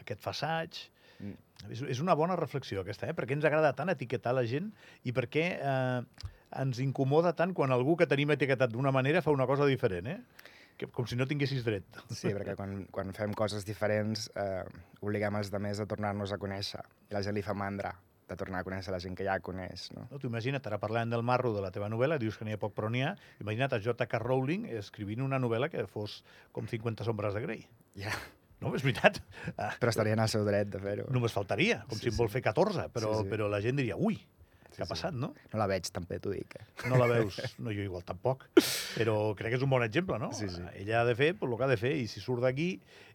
aquest 0.00 0.22
fa 0.24 0.32
assaig... 0.32 0.86
Mm. 1.20 1.36
És, 1.70 1.80
és 1.94 2.00
una 2.02 2.16
bona 2.18 2.34
reflexió 2.36 2.80
aquesta, 2.82 3.06
eh? 3.06 3.14
perquè 3.16 3.36
ens 3.36 3.44
agrada 3.46 3.70
tant 3.76 3.92
etiquetar 3.92 4.32
la 4.34 4.42
gent 4.48 4.66
i 5.06 5.12
per 5.14 5.28
què 5.32 5.44
eh, 5.54 6.24
ens 6.60 6.80
incomoda 6.82 7.30
tant 7.38 7.52
quan 7.56 7.72
algú 7.72 7.94
que 8.00 8.08
tenim 8.10 8.32
etiquetat 8.34 8.72
d'una 8.72 8.92
manera 8.92 9.22
fa 9.22 9.32
una 9.32 9.46
cosa 9.46 9.68
diferent, 9.70 10.10
eh? 10.10 10.50
Que, 10.76 10.88
com 10.90 11.06
si 11.06 11.14
no 11.14 11.26
tinguessis 11.30 11.62
dret. 11.64 11.84
Sí, 12.10 12.32
perquè 12.34 12.56
quan, 12.58 12.80
quan 12.90 13.12
fem 13.14 13.32
coses 13.38 13.62
diferents 13.66 14.26
eh, 14.34 14.64
obliguem 15.04 15.36
els 15.38 15.52
demés 15.52 15.78
a 15.78 15.86
tornar-nos 15.86 16.32
a 16.34 16.38
conèixer. 16.42 16.82
I 17.10 17.14
la 17.14 17.22
gent 17.22 17.36
li 17.36 17.42
fa 17.46 17.54
mandra 17.54 17.92
de 18.26 18.36
tornar 18.40 18.62
a 18.62 18.64
conèixer 18.66 18.90
la 18.90 18.98
gent 18.98 19.14
que 19.14 19.22
ja 19.26 19.36
coneix, 19.44 19.90
no? 19.94 20.06
No? 20.10 20.18
Imagina't, 20.26 20.64
ara 20.66 20.78
parlant 20.82 21.10
del 21.12 21.22
marro 21.22 21.52
de 21.54 21.60
la 21.62 21.70
teva 21.70 21.90
novel·la, 21.92 22.16
dius 22.18 22.38
que 22.40 22.46
n'hi 22.48 22.56
ha 22.56 22.60
poc 22.62 22.72
però 22.74 22.88
n'hi 22.90 23.02
ha, 23.04 23.12
imagina't 23.44 23.76
a 23.76 23.80
J.K. 23.84 24.18
Rowling 24.24 24.64
escrivint 24.80 25.20
una 25.22 25.38
novel·la 25.38 25.68
que 25.70 25.84
fos 25.86 26.22
com 26.50 26.66
50 26.66 27.04
sombres 27.04 27.36
de 27.36 27.42
Grey. 27.44 27.66
Ja. 28.00 28.14
No, 28.64 28.70
és 28.74 28.82
veritat. 28.86 29.18
Però 29.78 29.92
estaria 29.92 30.14
en 30.16 30.22
el 30.24 30.30
seu 30.32 30.42
dret 30.46 30.70
de 30.72 30.80
fer-ho. 30.80 31.04
només 31.12 31.34
faltaria, 31.36 31.82
com 31.86 31.98
Sí, 32.00 32.06
si 32.08 32.14
en 32.14 32.16
vol 32.16 32.30
sí. 32.32 32.38
fer 32.38 32.42
14, 32.48 32.88
però, 32.94 33.10
Sí, 33.18 33.26
sí. 33.26 33.30
però 33.34 33.48
la 33.52 33.60
gent 33.60 33.76
diria, 33.76 33.94
ui, 34.00 34.16
Sí, 34.74 34.80
què 34.80 34.82
ha 34.82 34.88
sí. 34.88 34.94
passat, 34.96 35.14
no? 35.14 35.30
No 35.52 35.58
la 35.60 35.68
veig, 35.70 35.86
també 35.94 36.18
t'ho 36.18 36.32
dic. 36.34 36.56
Eh? 36.58 36.88
No 36.90 36.98
la 36.98 37.06
veus? 37.06 37.38
No, 37.62 37.70
jo 37.70 37.84
igual 37.84 38.02
tampoc. 38.06 38.48
Però 38.96 39.14
crec 39.38 39.54
que 39.54 39.60
és 39.60 39.64
un 39.64 39.70
bon 39.70 39.84
exemple, 39.86 40.18
no? 40.18 40.32
Sí, 40.34 40.48
sí. 40.50 40.64
Ella 40.80 41.00
ha 41.00 41.06
de 41.06 41.14
fer 41.18 41.30
pues, 41.38 41.46
el 41.46 41.56
que 41.60 41.66
ha 41.68 41.70
de 41.70 41.78
fer 41.78 41.92
i 42.00 42.08
si 42.10 42.22
surt 42.24 42.42
d'aquí 42.42 42.68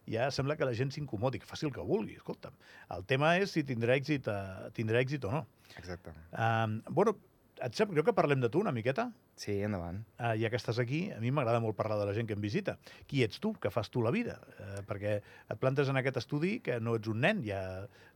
ja 0.08 0.30
sembla 0.32 0.56
que 0.56 0.64
la 0.64 0.74
gent 0.76 0.94
s'incomodi, 0.94 1.40
que 1.42 1.48
faci 1.48 1.68
el 1.68 1.74
que 1.74 1.84
vulgui, 1.84 2.16
escolta'm. 2.16 2.56
El 2.96 3.04
tema 3.10 3.34
és 3.42 3.52
si 3.52 3.66
tindrà 3.68 3.98
èxit, 4.00 4.30
uh, 4.32 4.70
tindrà 4.76 5.02
èxit 5.04 5.26
o 5.28 5.34
no. 5.34 5.44
Exacte. 5.76 6.14
Um, 6.32 6.80
bueno, 6.88 7.14
et 7.60 7.76
sap 7.76 7.92
greu 7.92 8.04
que 8.06 8.16
parlem 8.16 8.40
de 8.40 8.48
tu 8.48 8.62
una 8.64 8.72
miqueta? 8.72 9.10
Sí, 9.38 9.58
endavant. 9.66 10.00
Uh, 10.16 10.32
ja 10.40 10.50
que 10.52 10.58
estàs 10.58 10.80
aquí, 10.80 11.02
a 11.12 11.20
mi 11.20 11.32
m'agrada 11.34 11.60
molt 11.60 11.76
parlar 11.76 12.00
de 12.00 12.08
la 12.08 12.16
gent 12.16 12.28
que 12.28 12.36
em 12.36 12.42
visita. 12.42 12.78
Qui 13.10 13.22
ets 13.26 13.40
tu? 13.44 13.52
Què 13.60 13.72
fas 13.72 13.92
tu 13.92 14.02
la 14.04 14.12
vida? 14.14 14.38
Uh, 14.56 14.80
perquè 14.88 15.18
et 15.20 15.60
plantes 15.60 15.92
en 15.92 16.00
aquest 16.00 16.22
estudi 16.24 16.58
que 16.64 16.80
no 16.80 16.96
ets 16.98 17.12
un 17.12 17.20
nen, 17.24 17.44
ja 17.46 17.60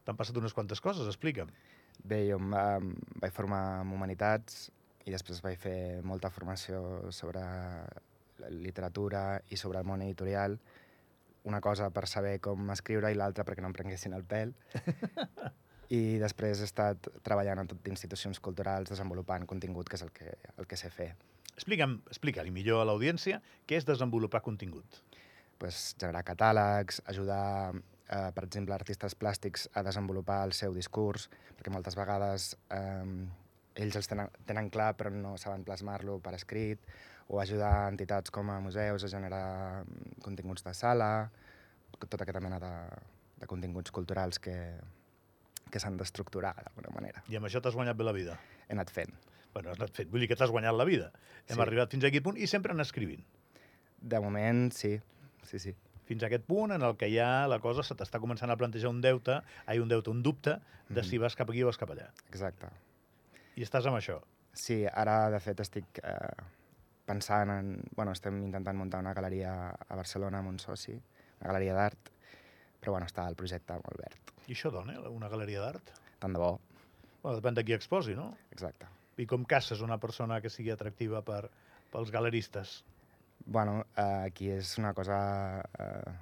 t'han 0.04 0.18
passat 0.18 0.40
unes 0.40 0.56
quantes 0.56 0.82
coses, 0.84 1.08
explica'm. 1.10 1.52
Bé, 2.02 2.24
jo 2.28 2.38
em, 2.40 2.50
va, 2.52 2.64
em 2.80 2.94
vaig 3.22 3.32
formar 3.32 3.62
en 3.82 3.92
Humanitats 3.94 4.68
i 5.04 5.12
després 5.12 5.42
vaig 5.44 5.58
fer 5.60 6.00
molta 6.04 6.30
formació 6.32 7.10
sobre 7.12 7.42
literatura 8.50 9.40
i 9.52 9.56
sobre 9.60 9.80
el 9.80 9.86
món 9.88 10.02
editorial. 10.02 10.58
Una 11.44 11.60
cosa 11.60 11.90
per 11.92 12.06
saber 12.08 12.38
com 12.44 12.70
escriure 12.72 13.12
i 13.12 13.18
l'altra 13.18 13.44
perquè 13.44 13.62
no 13.62 13.70
em 13.70 13.76
prenguessin 13.76 14.16
el 14.16 14.24
pèl. 14.24 14.54
I 15.94 16.16
després 16.18 16.60
he 16.60 16.66
estat 16.68 17.10
treballant 17.22 17.60
en 17.60 17.68
tot 17.70 17.88
institucions 17.92 18.40
culturals, 18.40 18.88
desenvolupant 18.90 19.44
contingut, 19.46 19.88
que 19.88 20.00
és 20.00 20.04
el 20.06 20.12
que, 20.16 20.32
el 20.56 20.66
que 20.66 20.78
sé 20.80 20.88
fer. 20.90 21.12
Explica'm, 21.54 21.98
explica-li 22.10 22.50
millor 22.50 22.82
a 22.82 22.86
l'audiència 22.88 23.38
què 23.68 23.76
és 23.78 23.86
desenvolupar 23.86 24.42
contingut. 24.42 25.02
pues, 25.58 25.94
generar 26.00 26.24
catàlegs, 26.26 27.00
ajudar, 27.08 27.72
eh, 28.10 28.30
per 28.34 28.44
exemple, 28.44 28.74
artistes 28.74 29.14
plàstics 29.16 29.68
a 29.74 29.82
desenvolupar 29.86 30.42
el 30.46 30.52
seu 30.52 30.74
discurs, 30.74 31.28
perquè 31.56 31.72
moltes 31.72 31.96
vegades 31.96 32.54
eh, 32.70 33.80
ells 33.82 33.96
els 33.98 34.06
tenen, 34.10 34.28
tenen 34.46 34.70
clar 34.70 34.92
però 34.96 35.10
no 35.10 35.36
saben 35.40 35.64
plasmar-lo 35.64 36.18
per 36.22 36.34
escrit, 36.38 36.80
o 37.28 37.40
ajudar 37.40 37.88
entitats 37.88 38.30
com 38.30 38.50
a 38.52 38.58
museus 38.60 39.04
a 39.04 39.08
generar 39.08 39.84
mm, 39.84 40.20
continguts 40.22 40.62
de 40.66 40.74
sala, 40.76 41.30
tota 42.04 42.24
aquesta 42.26 42.40
mena 42.44 42.58
de, 42.60 42.72
de 43.40 43.46
continguts 43.48 43.90
culturals 43.90 44.38
que, 44.38 44.54
que 45.72 45.80
s'han 45.80 45.96
d'estructurar 45.96 46.52
d'alguna 46.60 46.92
manera. 46.94 47.22
I 47.32 47.38
amb 47.40 47.48
això 47.48 47.62
t'has 47.64 47.74
guanyat 47.74 47.96
bé 47.96 48.04
la 48.04 48.12
vida. 48.12 48.36
He 48.68 48.74
anat 48.76 48.92
fent. 48.92 49.14
Bueno, 49.54 49.70
has 49.72 49.78
anat 49.80 49.94
fent. 49.96 50.10
Vull 50.12 50.20
dir 50.20 50.28
que 50.28 50.36
t'has 50.36 50.50
guanyat 50.52 50.74
la 50.76 50.84
vida. 50.84 51.08
Hem 51.48 51.56
Sí. 51.56 51.62
arribat 51.62 51.90
fins 51.94 52.04
a 52.04 52.10
aquest 52.10 52.24
punt 52.26 52.36
i 52.36 52.46
sempre 52.50 52.74
anar 52.74 52.84
escrivint. 52.84 53.24
De 54.04 54.20
moment, 54.20 54.66
sí. 54.76 54.98
Sí, 55.48 55.58
sí. 55.58 55.74
Fins 56.04 56.22
a 56.22 56.26
aquest 56.26 56.44
punt 56.44 56.72
en 56.74 56.82
el 56.82 56.96
que 57.00 57.08
ja 57.12 57.46
la 57.48 57.58
cosa 57.64 57.82
se 57.82 57.94
t'està 57.96 58.20
començant 58.20 58.50
a 58.52 58.56
plantejar 58.60 58.90
un 58.90 59.00
deute, 59.00 59.38
ai, 59.66 59.78
un 59.80 59.88
deute, 59.88 60.10
un 60.10 60.22
dubte, 60.22 60.58
de 60.88 61.00
Mhm. 61.00 61.08
si 61.08 61.18
vas 61.18 61.34
cap 61.36 61.48
aquí 61.50 61.62
o 61.62 61.66
vas 61.66 61.78
cap 61.78 61.90
allà. 61.90 62.10
Exacte. 62.28 62.68
I 63.56 63.62
estàs 63.62 63.86
amb 63.86 63.96
això. 63.96 64.20
Sí, 64.52 64.84
ara, 64.86 65.30
de 65.30 65.40
fet, 65.40 65.60
estic 65.60 65.84
eh, 66.02 66.42
pensant 67.06 67.50
en... 67.50 67.82
Bueno, 67.96 68.12
estem 68.12 68.36
intentant 68.44 68.76
muntar 68.76 69.00
una 69.00 69.14
galeria 69.14 69.70
a 69.70 69.96
Barcelona 69.96 70.38
amb 70.38 70.48
un 70.48 70.58
soci, 70.58 70.92
una 71.40 71.48
galeria 71.52 71.74
d'art, 71.74 72.10
però 72.80 72.90
bueno, 72.92 73.06
està 73.06 73.26
el 73.28 73.34
projecte 73.34 73.72
molt 73.72 73.96
verd. 73.98 74.32
I 74.46 74.52
això 74.52 74.70
dona, 74.70 74.92
eh, 74.94 75.08
una 75.08 75.28
galeria 75.28 75.60
d'art? 75.60 75.90
Tant 76.20 76.32
de 76.32 76.38
bo. 76.38 76.60
Bueno, 77.22 77.38
depèn 77.40 77.54
de 77.54 77.64
qui 77.64 77.72
exposi, 77.72 78.14
no? 78.14 78.36
Exacte. 78.52 78.86
I 79.16 79.26
com 79.26 79.44
caces 79.44 79.80
una 79.80 79.96
persona 79.98 80.40
que 80.42 80.50
sigui 80.50 80.70
atractiva 80.70 81.22
per, 81.22 81.48
pels 81.90 82.10
galeristes? 82.10 82.82
Bueno, 83.46 83.84
eh, 83.96 84.24
aquí 84.24 84.48
és 84.50 84.78
una 84.78 84.94
cosa 84.94 85.18
eh, 85.78 86.14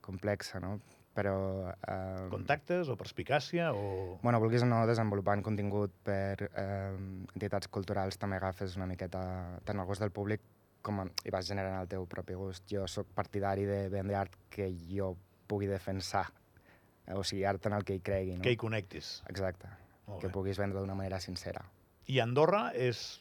complexa, 0.00 0.60
no? 0.60 0.78
Però... 1.14 1.34
Eh, 1.68 2.28
Contactes 2.32 2.88
o 2.88 2.96
perspicàcia 2.96 3.72
o... 3.76 4.18
Bueno, 4.22 4.40
vulguis 4.40 4.64
o 4.64 4.68
no, 4.70 4.80
desenvolupant 4.88 5.42
contingut 5.44 5.92
per 6.06 6.48
eh, 6.48 6.94
entitats 7.34 7.68
culturals 7.68 8.16
també 8.18 8.38
agafes 8.38 8.78
una 8.80 8.88
miqueta 8.88 9.22
tant 9.66 9.82
el 9.82 9.88
gust 9.88 10.00
del 10.00 10.14
públic 10.14 10.40
com 10.80 11.02
a, 11.02 11.06
i 11.26 11.32
vas 11.34 11.48
generant 11.50 11.82
el 11.82 11.90
teu 11.90 12.06
propi 12.08 12.38
gust. 12.38 12.64
Jo 12.70 12.86
sóc 12.88 13.10
partidari 13.14 13.66
de 13.68 13.82
vendre 13.92 14.16
art 14.16 14.38
que 14.48 14.70
jo 14.88 15.12
pugui 15.50 15.68
defensar, 15.68 16.28
eh, 17.06 17.14
o 17.14 17.24
sigui, 17.26 17.44
art 17.44 17.66
en 17.68 17.76
el 17.76 17.84
que 17.84 17.98
hi 17.98 18.04
cregui. 18.06 18.38
No? 18.38 18.46
que 18.46 18.54
hi 18.54 18.60
connectis. 18.60 19.18
Exacte, 19.28 19.68
que 20.22 20.32
puguis 20.32 20.58
vendre 20.58 20.80
d'una 20.80 20.96
manera 20.96 21.20
sincera. 21.20 21.66
I 22.08 22.22
Andorra 22.22 22.70
és 22.74 23.20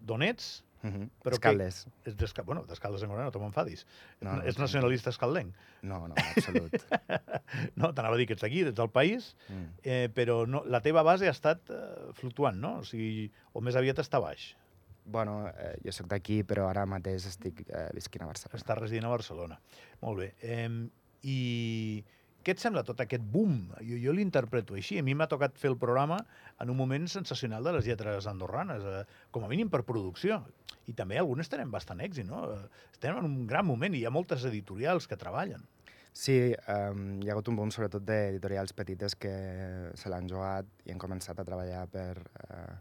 d'on 0.00 0.24
ets? 0.24 0.63
Uh 0.84 0.90
-huh. 0.90 1.10
Però 1.24 1.32
Escaldes. 1.32 1.86
És 2.04 2.16
d'Esca... 2.16 2.42
Bueno, 2.42 2.64
d'Escaldes 2.68 3.02
en 3.02 3.08
no 3.08 3.30
te 3.30 3.38
m'enfadis. 3.38 3.86
No, 4.20 4.36
No, 4.36 4.42
és 4.42 4.58
nacionalista 4.58 5.10
escaldenc. 5.10 5.54
No, 5.82 6.08
no, 6.08 6.14
absolut. 6.14 6.74
No, 7.76 7.94
t'anava 7.94 8.14
a 8.14 8.18
dir 8.18 8.26
que 8.26 8.34
ets 8.34 8.42
d'aquí, 8.42 8.60
ets 8.60 8.74
del 8.74 8.90
país, 8.90 9.36
mm. 9.48 9.64
eh, 9.82 10.08
però 10.12 10.46
no, 10.46 10.62
la 10.66 10.80
teva 10.80 11.02
base 11.02 11.26
ha 11.26 11.30
estat 11.30 11.70
eh, 11.70 12.12
fluctuant, 12.12 12.58
no? 12.60 12.78
O 12.78 12.84
sigui, 12.84 13.30
o 13.52 13.60
més 13.60 13.76
aviat 13.76 13.98
està 13.98 14.20
baix. 14.20 14.56
Bueno, 15.04 15.48
eh, 15.48 15.78
jo 15.84 15.92
sóc 15.92 16.06
d'aquí, 16.06 16.42
però 16.42 16.68
ara 16.68 16.84
mateix 16.86 17.26
estic 17.26 17.64
eh, 17.68 17.90
visquint 17.94 18.24
a 18.24 18.26
Barcelona. 18.26 18.58
Està 18.58 18.74
residint 18.74 19.04
a 19.04 19.08
Barcelona. 19.08 19.60
Molt 20.00 20.18
bé. 20.18 20.34
Eh, 20.42 20.88
I 21.22 22.04
què 22.44 22.52
et 22.52 22.60
sembla 22.60 22.82
tot 22.84 23.00
aquest 23.00 23.24
boom? 23.34 23.70
Jo, 23.80 23.96
jo 24.02 24.12
l'interpreto 24.12 24.76
així. 24.76 24.98
A 25.00 25.04
mi 25.06 25.14
m'ha 25.16 25.28
tocat 25.30 25.56
fer 25.60 25.70
el 25.72 25.78
programa 25.80 26.18
en 26.60 26.72
un 26.72 26.76
moment 26.76 27.06
sensacional 27.08 27.64
de 27.64 27.72
les 27.78 27.88
lletres 27.88 28.28
andorranes, 28.28 28.84
eh, 28.84 29.04
com 29.32 29.46
a 29.46 29.48
mínim 29.48 29.70
per 29.72 29.80
producció. 29.88 30.42
I 30.90 30.94
també 30.96 31.18
algunes 31.20 31.48
tenen 31.48 31.70
bastant 31.72 32.02
èxit, 32.04 32.26
no? 32.28 32.42
Estem 32.92 33.16
en 33.16 33.28
un 33.28 33.46
gran 33.50 33.66
moment 33.66 33.94
i 33.94 34.02
hi 34.02 34.08
ha 34.08 34.12
moltes 34.14 34.44
editorials 34.48 35.08
que 35.08 35.20
treballen. 35.20 35.64
Sí, 36.14 36.54
um, 36.70 37.06
hi 37.18 37.28
ha 37.28 37.34
hagut 37.34 37.48
un 37.50 37.56
boom 37.58 37.72
sobretot 37.74 38.04
d'editorials 38.06 38.74
petites 38.78 39.16
que 39.18 39.32
se 39.98 40.12
l'han 40.12 40.28
jugat 40.30 40.68
i 40.86 40.92
han 40.94 41.00
començat 41.02 41.40
a 41.40 41.46
treballar 41.46 41.86
per... 41.90 42.18
Uh, 42.48 42.74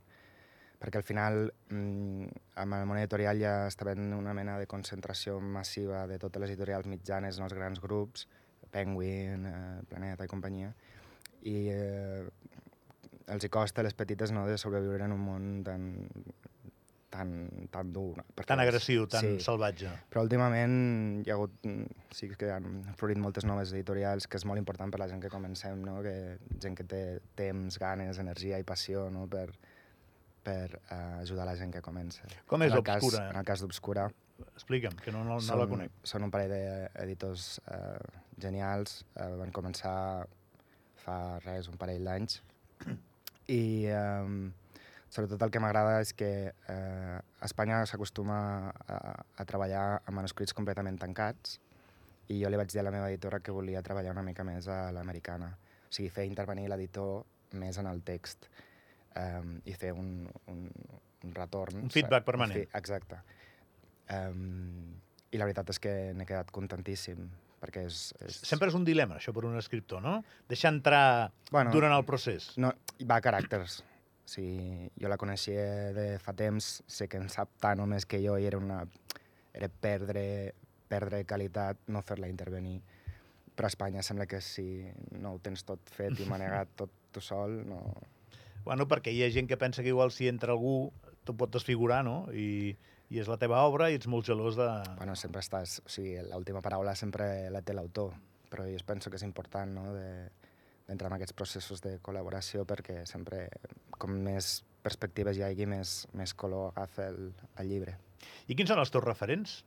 perquè 0.84 1.00
al 1.00 1.06
final 1.08 1.38
mm, 1.72 2.26
amb 2.60 2.76
el 2.76 2.88
món 2.90 3.00
editorial 3.00 3.40
ja 3.40 3.54
està 3.70 3.86
havent 3.88 4.12
una 4.18 4.34
mena 4.36 4.58
de 4.60 4.68
concentració 4.68 5.38
massiva 5.40 6.04
de 6.10 6.18
totes 6.20 6.44
les 6.44 6.52
editorials 6.52 6.90
mitjanes 6.92 7.40
en 7.40 7.48
els 7.48 7.56
grans 7.56 7.80
grups, 7.80 8.28
Penguin, 8.74 9.46
eh, 9.48 9.82
Planeta 9.88 10.28
i 10.28 10.32
companyia, 10.32 10.74
i 11.48 11.56
eh, 11.72 12.26
els 13.32 13.46
hi 13.46 13.52
costa 13.54 13.80
a 13.80 13.88
les 13.88 13.96
petites 13.96 14.34
no, 14.36 14.44
de 14.50 14.58
sobreviure 14.60 15.08
en 15.08 15.16
un 15.16 15.24
món 15.24 15.48
tan, 15.64 15.88
tan, 17.14 17.68
tan 17.74 17.92
dur. 17.94 18.18
no? 18.18 18.26
Perquè 18.34 18.54
Tan 18.54 18.64
agressiu, 18.64 19.06
tan 19.12 19.28
sí. 19.28 19.44
salvatge. 19.46 19.92
Però 20.12 20.24
últimament 20.26 20.74
hi 21.24 21.30
ha 21.32 21.38
hagut, 21.38 21.54
mm, 21.68 22.08
sí 22.16 22.32
que 22.34 22.50
han 22.56 22.82
florit 23.00 23.22
moltes 23.22 23.46
noves 23.50 23.74
editorials, 23.76 24.28
que 24.28 24.42
és 24.42 24.48
molt 24.50 24.62
important 24.62 24.94
per 24.94 25.02
la 25.04 25.10
gent 25.12 25.22
que 25.24 25.32
comencem, 25.34 25.84
no? 25.86 26.00
que 26.06 26.16
gent 26.64 26.78
que 26.80 26.88
té 26.90 27.04
temps, 27.40 27.78
ganes, 27.82 28.20
energia 28.24 28.60
i 28.62 28.68
passió 28.68 29.06
no? 29.14 29.28
per, 29.30 29.48
per 30.44 30.80
uh, 30.90 31.22
ajudar 31.22 31.48
la 31.50 31.56
gent 31.60 31.74
que 31.76 31.84
comença. 31.86 32.28
Com 32.50 32.66
és 32.66 32.74
Obscura? 32.76 33.30
En 33.30 33.42
el 33.44 33.48
cas 33.48 33.64
d'Obscura, 33.64 34.10
Explica'm, 34.58 34.96
que 35.00 35.12
no, 35.14 35.22
no, 35.24 35.38
no 35.38 35.44
són, 35.46 35.60
la 35.62 35.68
conec. 35.70 35.94
són 36.10 36.26
un 36.26 36.32
parell 36.34 36.52
d'editors 36.52 37.60
uh, 37.70 38.02
genials, 38.42 39.04
uh, 39.14 39.30
van 39.40 39.54
començar 39.56 40.26
fa 41.04 41.18
res, 41.46 41.70
un 41.70 41.78
parell 41.80 42.04
d'anys, 42.08 42.40
i 43.54 43.64
um, 43.94 44.52
sobretot 45.14 45.42
el 45.46 45.52
que 45.54 45.62
m'agrada 45.62 46.00
és 46.02 46.12
que 46.18 46.30
eh, 46.50 47.18
a 47.22 47.46
Espanya 47.46 47.84
s'acostuma 47.90 48.38
a, 48.90 48.98
a 49.38 49.46
treballar 49.46 49.84
amb 50.02 50.18
manuscrits 50.18 50.56
completament 50.58 50.98
tancats 51.02 51.60
i 52.34 52.40
jo 52.42 52.50
li 52.50 52.58
vaig 52.58 52.72
dir 52.74 52.82
a 52.82 52.88
la 52.88 52.94
meva 52.96 53.10
editora 53.12 53.40
que 53.44 53.54
volia 53.54 53.84
treballar 53.86 54.16
una 54.16 54.24
mica 54.26 54.46
més 54.48 54.66
a 54.72 54.88
l'americana. 54.96 55.52
O 55.86 55.94
sigui, 55.94 56.10
fer 56.10 56.26
intervenir 56.26 56.66
l'editor 56.72 57.26
més 57.60 57.78
en 57.78 57.86
el 57.92 58.00
text 58.08 58.48
um, 59.20 59.58
i 59.70 59.76
fer 59.78 59.92
un, 59.94 60.24
un, 60.50 60.64
un 61.28 61.36
retorn. 61.36 61.84
Un 61.84 61.92
feedback 61.94 62.26
permanent. 62.26 62.64
fi- 62.64 62.78
Exacte. 62.80 63.20
Um, 64.10 64.96
I 65.34 65.38
la 65.42 65.46
veritat 65.50 65.70
és 65.74 65.80
que 65.82 65.94
n'he 66.18 66.26
quedat 66.30 66.50
contentíssim, 66.54 67.28
perquè 67.62 67.86
és... 67.90 68.02
és... 68.26 68.42
Sempre 68.48 68.68
és 68.72 68.76
un 68.78 68.84
dilema, 68.88 69.20
això, 69.20 69.34
per 69.36 69.46
un 69.50 69.58
escriptor, 69.60 70.02
no? 70.04 70.18
Deixar 70.50 70.74
entrar 70.74 71.32
Bueno, 71.52 71.72
durant 71.76 71.94
el 71.96 72.04
procés. 72.06 72.52
No, 72.58 72.74
va 73.10 73.18
a 73.20 73.24
caràcters. 73.26 73.82
O 74.24 74.30
sigui, 74.32 74.90
jo 75.00 75.12
la 75.12 75.20
coneixia 75.20 75.92
de 75.96 76.08
fa 76.24 76.34
temps, 76.38 76.80
sé 76.88 77.10
que 77.12 77.20
en 77.20 77.28
sap 77.30 77.52
tant 77.62 77.82
o 77.84 77.88
més 77.90 78.08
que 78.08 78.22
jo 78.24 78.38
i 78.40 78.48
era 78.48 78.60
una... 78.60 78.84
era 79.54 79.70
perdre, 79.70 80.54
perdre 80.90 81.26
qualitat, 81.28 81.80
no 81.88 82.02
fer-la 82.02 82.32
intervenir. 82.32 82.80
Però 83.54 83.68
a 83.68 83.74
Espanya 83.74 84.02
sembla 84.02 84.26
que 84.26 84.40
si 84.42 84.88
no 85.20 85.36
ho 85.36 85.42
tens 85.44 85.66
tot 85.68 85.92
fet 85.94 86.20
i 86.24 86.30
manegat 86.30 86.72
tot 86.84 86.94
tu 87.14 87.22
sol, 87.22 87.60
no... 87.68 87.84
Bueno, 88.64 88.88
perquè 88.88 89.12
hi 89.12 89.26
ha 89.26 89.32
gent 89.32 89.50
que 89.50 89.60
pensa 89.60 89.84
que 89.84 89.92
igual 89.92 90.14
si 90.16 90.30
entra 90.32 90.56
algú 90.56 90.94
t'ho 91.24 91.36
pot 91.36 91.52
desfigurar, 91.52 92.04
no? 92.08 92.24
I, 92.32 92.76
I 93.12 93.20
és 93.20 93.28
la 93.30 93.38
teva 93.40 93.60
obra 93.68 93.90
i 93.92 94.00
ets 94.00 94.08
molt 94.08 94.28
gelós 94.28 94.56
de... 94.60 94.70
Bueno, 94.98 95.16
sempre 95.20 95.44
estàs... 95.44 95.82
O 95.84 95.92
sigui, 95.92 96.16
l'última 96.30 96.64
paraula 96.64 96.96
sempre 96.96 97.50
la 97.52 97.62
té 97.62 97.76
l'autor, 97.76 98.16
però 98.50 98.66
jo 98.70 98.80
penso 98.88 99.12
que 99.12 99.20
és 99.20 99.28
important, 99.28 99.76
no?, 99.76 99.92
de, 99.96 100.08
d'entrar 100.88 101.12
en 101.12 101.18
aquests 101.18 101.36
processos 101.38 101.84
de 101.84 101.98
col·laboració 102.04 102.66
perquè 102.68 103.04
sempre, 103.10 103.46
com 103.98 104.16
més 104.26 104.62
perspectives 104.84 105.38
hi 105.40 105.46
hagi, 105.48 105.68
més, 105.70 106.04
més 106.18 106.34
color 106.36 106.74
agafa 106.74 107.08
el, 107.12 107.30
el 107.62 107.72
llibre. 107.72 107.96
I 108.48 108.58
quins 108.58 108.72
són 108.72 108.82
els 108.84 108.92
teus 108.92 109.06
referents? 109.06 109.62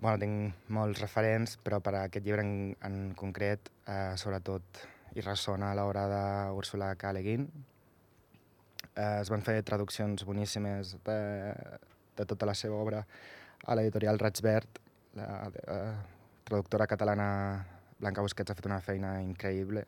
Bueno, 0.00 0.16
tinc 0.22 0.70
molts 0.72 1.02
referents, 1.02 1.58
però 1.60 1.80
per 1.84 1.92
a 1.96 2.04
aquest 2.08 2.24
llibre 2.24 2.44
en, 2.46 2.54
en 2.86 3.00
concret, 3.18 3.68
eh, 3.84 4.14
sobretot, 4.20 4.80
hi 5.12 5.24
ressona 5.26 5.74
l'obra 5.76 6.06
d'Úrsula 6.08 6.94
K. 6.96 7.10
Le 7.12 7.24
Guin. 7.26 7.48
Eh, 8.94 9.18
es 9.20 9.30
van 9.32 9.42
fer 9.44 9.58
traduccions 9.66 10.24
boníssimes 10.24 10.94
de, 11.04 11.18
de 12.16 12.26
tota 12.30 12.48
la 12.48 12.54
seva 12.56 12.78
obra 12.80 13.02
a 13.66 13.76
l'editorial 13.76 14.22
Raig 14.22 14.40
Verd. 14.46 14.80
La, 15.18 15.28
la 15.50 15.78
traductora 16.46 16.86
catalana 16.86 17.28
Blanca 18.00 18.24
Busquets 18.24 18.52
ha 18.52 18.56
fet 18.56 18.68
una 18.68 18.80
feina 18.84 19.18
increïble 19.22 19.84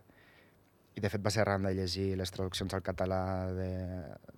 i 0.92 1.00
de 1.00 1.08
fet 1.08 1.22
va 1.24 1.32
ser 1.32 1.42
arran 1.44 1.64
de 1.64 1.72
llegir 1.76 2.10
les 2.20 2.32
traduccions 2.34 2.74
al 2.76 2.82
català 2.84 3.22
de, 3.56 3.70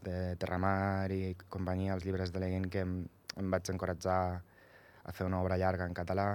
de 0.06 0.18
Terramar 0.38 1.10
i 1.10 1.34
companyia, 1.50 1.96
els 1.96 2.06
llibres 2.06 2.30
de 2.30 2.42
Le 2.42 2.50
Guin, 2.52 2.68
que 2.70 2.84
em, 2.86 3.00
em 3.40 3.48
vaig 3.50 3.70
encoratjar 3.72 4.18
a 5.04 5.12
fer 5.12 5.26
una 5.26 5.40
obra 5.42 5.58
llarga 5.58 5.88
en 5.88 5.96
català. 5.96 6.28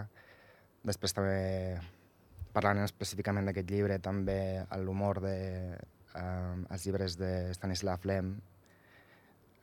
Després 0.84 1.16
també, 1.16 1.80
parlant 2.52 2.84
específicament 2.84 3.48
d'aquest 3.48 3.72
llibre, 3.72 4.00
també 4.04 4.66
l'humor 4.84 5.22
de 5.24 5.38
um, 6.20 6.66
els 6.68 6.86
llibres 6.86 7.16
de 7.20 7.32
Stanislav 7.56 8.04
Lem, 8.10 8.36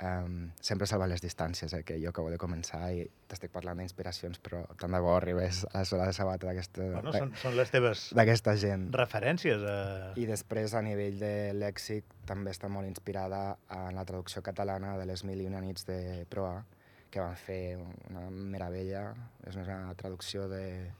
um, 0.02 0.50
sempre 0.60 0.86
salva 0.86 1.06
les 1.08 1.22
distàncies, 1.22 1.72
eh, 1.72 1.82
que 1.82 1.96
jo 2.02 2.10
acabo 2.10 2.30
de 2.30 2.38
començar 2.38 2.92
i 2.94 3.06
t'estic 3.28 3.50
parlant 3.54 3.78
d'inspiracions, 3.78 4.38
però 4.44 4.64
tant 4.76 4.92
de 4.92 5.00
bo 5.00 5.14
arribés 5.16 5.64
a 5.72 5.78
la 5.78 5.84
sola 5.88 6.06
de 6.06 6.12
sabata 6.12 6.46
d'aquesta 6.50 6.82
Bueno, 6.92 7.12
són, 7.12 7.32
són 7.42 7.56
les 7.56 7.70
teves 7.70 8.10
d'aquesta 8.14 8.56
gent. 8.60 8.88
referències. 8.94 9.62
Eh... 9.62 10.12
I 10.22 10.26
després, 10.26 10.74
a 10.74 10.82
nivell 10.82 11.18
de 11.18 11.52
lèxic, 11.54 12.04
també 12.26 12.50
està 12.52 12.68
molt 12.68 12.86
inspirada 12.88 13.56
en 13.70 13.94
la 13.96 14.04
traducció 14.04 14.42
catalana 14.42 14.96
de 14.98 15.06
les 15.06 15.24
mil 15.24 15.40
i 15.40 15.46
una 15.46 15.60
nits 15.60 15.86
de 15.86 16.26
Proa, 16.28 16.64
que 17.10 17.20
van 17.22 17.36
fer 17.38 17.76
una 18.10 18.28
meravella. 18.30 19.14
És 19.46 19.56
una 19.56 19.94
traducció 19.94 20.48
de 20.50 20.90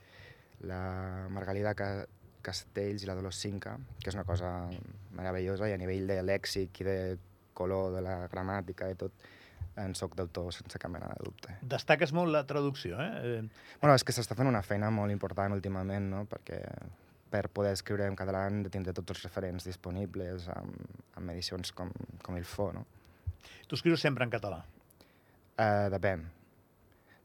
la 0.60 1.26
Margalida 1.30 1.74
Ca- 1.74 2.06
Castells 2.46 3.02
i 3.02 3.06
la 3.08 3.14
Dolors 3.18 3.36
Cinca, 3.42 3.76
que 4.00 4.08
és 4.08 4.14
una 4.14 4.24
cosa 4.24 4.68
meravellosa, 5.16 5.68
i 5.68 5.74
a 5.74 5.78
nivell 5.80 6.06
de 6.06 6.20
lèxic 6.22 6.80
i 6.80 6.84
de 6.86 6.96
color, 7.56 7.90
de 7.96 8.04
la 8.04 8.18
gramàtica 8.32 8.90
i 8.92 8.98
tot, 9.00 9.26
en 9.80 9.94
soc 9.96 10.14
d'autor 10.16 10.52
sense 10.54 10.78
cap 10.80 10.92
mena 10.92 11.08
de 11.12 11.24
dubte. 11.26 11.56
Destaques 11.74 12.12
molt 12.16 12.32
la 12.32 12.44
traducció, 12.48 13.00
eh? 13.00 13.10
eh 13.38 13.80
Bueno, 13.80 13.94
és 13.94 14.04
que 14.04 14.14
s'està 14.16 14.36
fent 14.36 14.48
una 14.48 14.62
feina 14.64 14.90
molt 14.90 15.12
important 15.12 15.56
últimament, 15.56 16.08
no? 16.12 16.24
perquè 16.30 16.62
per 17.30 17.48
poder 17.52 17.74
escriure 17.76 18.06
en 18.06 18.16
català 18.16 18.46
hem 18.46 18.62
de 18.64 18.70
tindre 18.72 18.94
tots 18.96 19.16
els 19.16 19.24
referents 19.26 19.66
disponibles 19.66 20.46
amb, 20.54 20.78
amb 21.18 21.34
edicions 21.34 21.74
com, 21.76 21.90
com 22.22 22.38
il 22.38 22.46
fo, 22.48 22.70
no? 22.72 22.86
tu 23.66 23.76
escrius 23.76 24.00
sempre 24.00 24.24
en 24.24 24.32
català. 24.32 24.62
Uh, 25.56 25.88
depèn. 25.92 26.24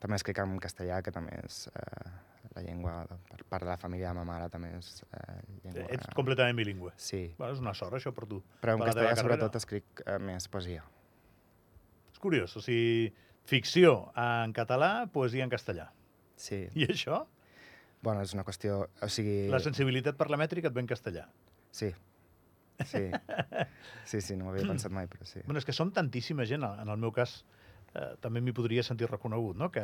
També 0.01 0.17
escric 0.17 0.39
en 0.41 0.57
castellà, 0.63 1.01
que 1.05 1.13
també 1.13 1.37
és 1.43 1.67
uh, 1.69 2.09
la 2.55 2.63
llengua, 2.65 2.93
per 3.29 3.43
part 3.49 3.65
de 3.65 3.69
la 3.69 3.77
família 3.81 4.11
de 4.11 4.19
ma 4.19 4.25
mare 4.27 4.49
també 4.53 4.71
és 4.77 4.89
uh, 5.07 5.37
llengua... 5.63 5.87
Ets 5.95 6.09
completament 6.17 6.57
bilingüe. 6.57 6.93
Sí, 6.97 7.23
Bueno, 7.37 7.53
és 7.55 7.61
una 7.63 7.73
sort, 7.77 7.95
això, 7.99 8.13
per 8.15 8.27
tu. 8.29 8.41
però 8.61 8.75
en 8.77 8.83
per 8.83 8.91
castellà 8.91 9.15
sobretot 9.19 9.57
escric 9.61 10.03
uh, 10.05 10.17
més 10.23 10.47
poesia. 10.51 10.83
És 12.11 12.19
curiós, 12.23 12.55
o 12.57 12.63
sigui, 12.63 13.11
ficció 13.49 14.11
en 14.19 14.53
català, 14.57 15.07
poesia 15.13 15.45
en 15.47 15.53
castellà. 15.53 15.89
Sí, 16.35 16.65
I 16.75 16.87
això? 16.89 17.25
bueno, 18.01 18.21
és 18.25 18.33
una 18.33 18.43
qüestió... 18.43 18.87
O 19.01 19.09
sigui... 19.13 19.47
La 19.53 19.59
sensibilitat 19.61 20.17
per 20.17 20.29
la 20.33 20.39
mètrica 20.41 20.71
et 20.71 20.73
ve 20.73 20.81
en 20.81 20.89
castellà. 20.89 21.27
Sí, 21.71 21.91
sí, 22.85 23.03
sí, 24.09 24.21
sí, 24.21 24.35
no 24.35 24.47
m'ho 24.47 24.55
havia 24.55 24.65
pensat 24.67 24.91
mai, 24.91 25.05
però 25.07 25.27
sí. 25.29 25.43
Bueno, 25.45 25.61
és 25.61 25.67
que 25.67 25.75
som 25.75 25.91
tantíssima 25.93 26.47
gent, 26.49 26.65
en 26.65 26.89
el 26.89 26.97
meu 26.97 27.13
cas 27.13 27.43
eh, 27.95 28.15
també 28.23 28.41
m'hi 28.41 28.53
podria 28.55 28.83
sentir 28.83 29.07
reconegut, 29.09 29.57
no? 29.59 29.69
que, 29.71 29.83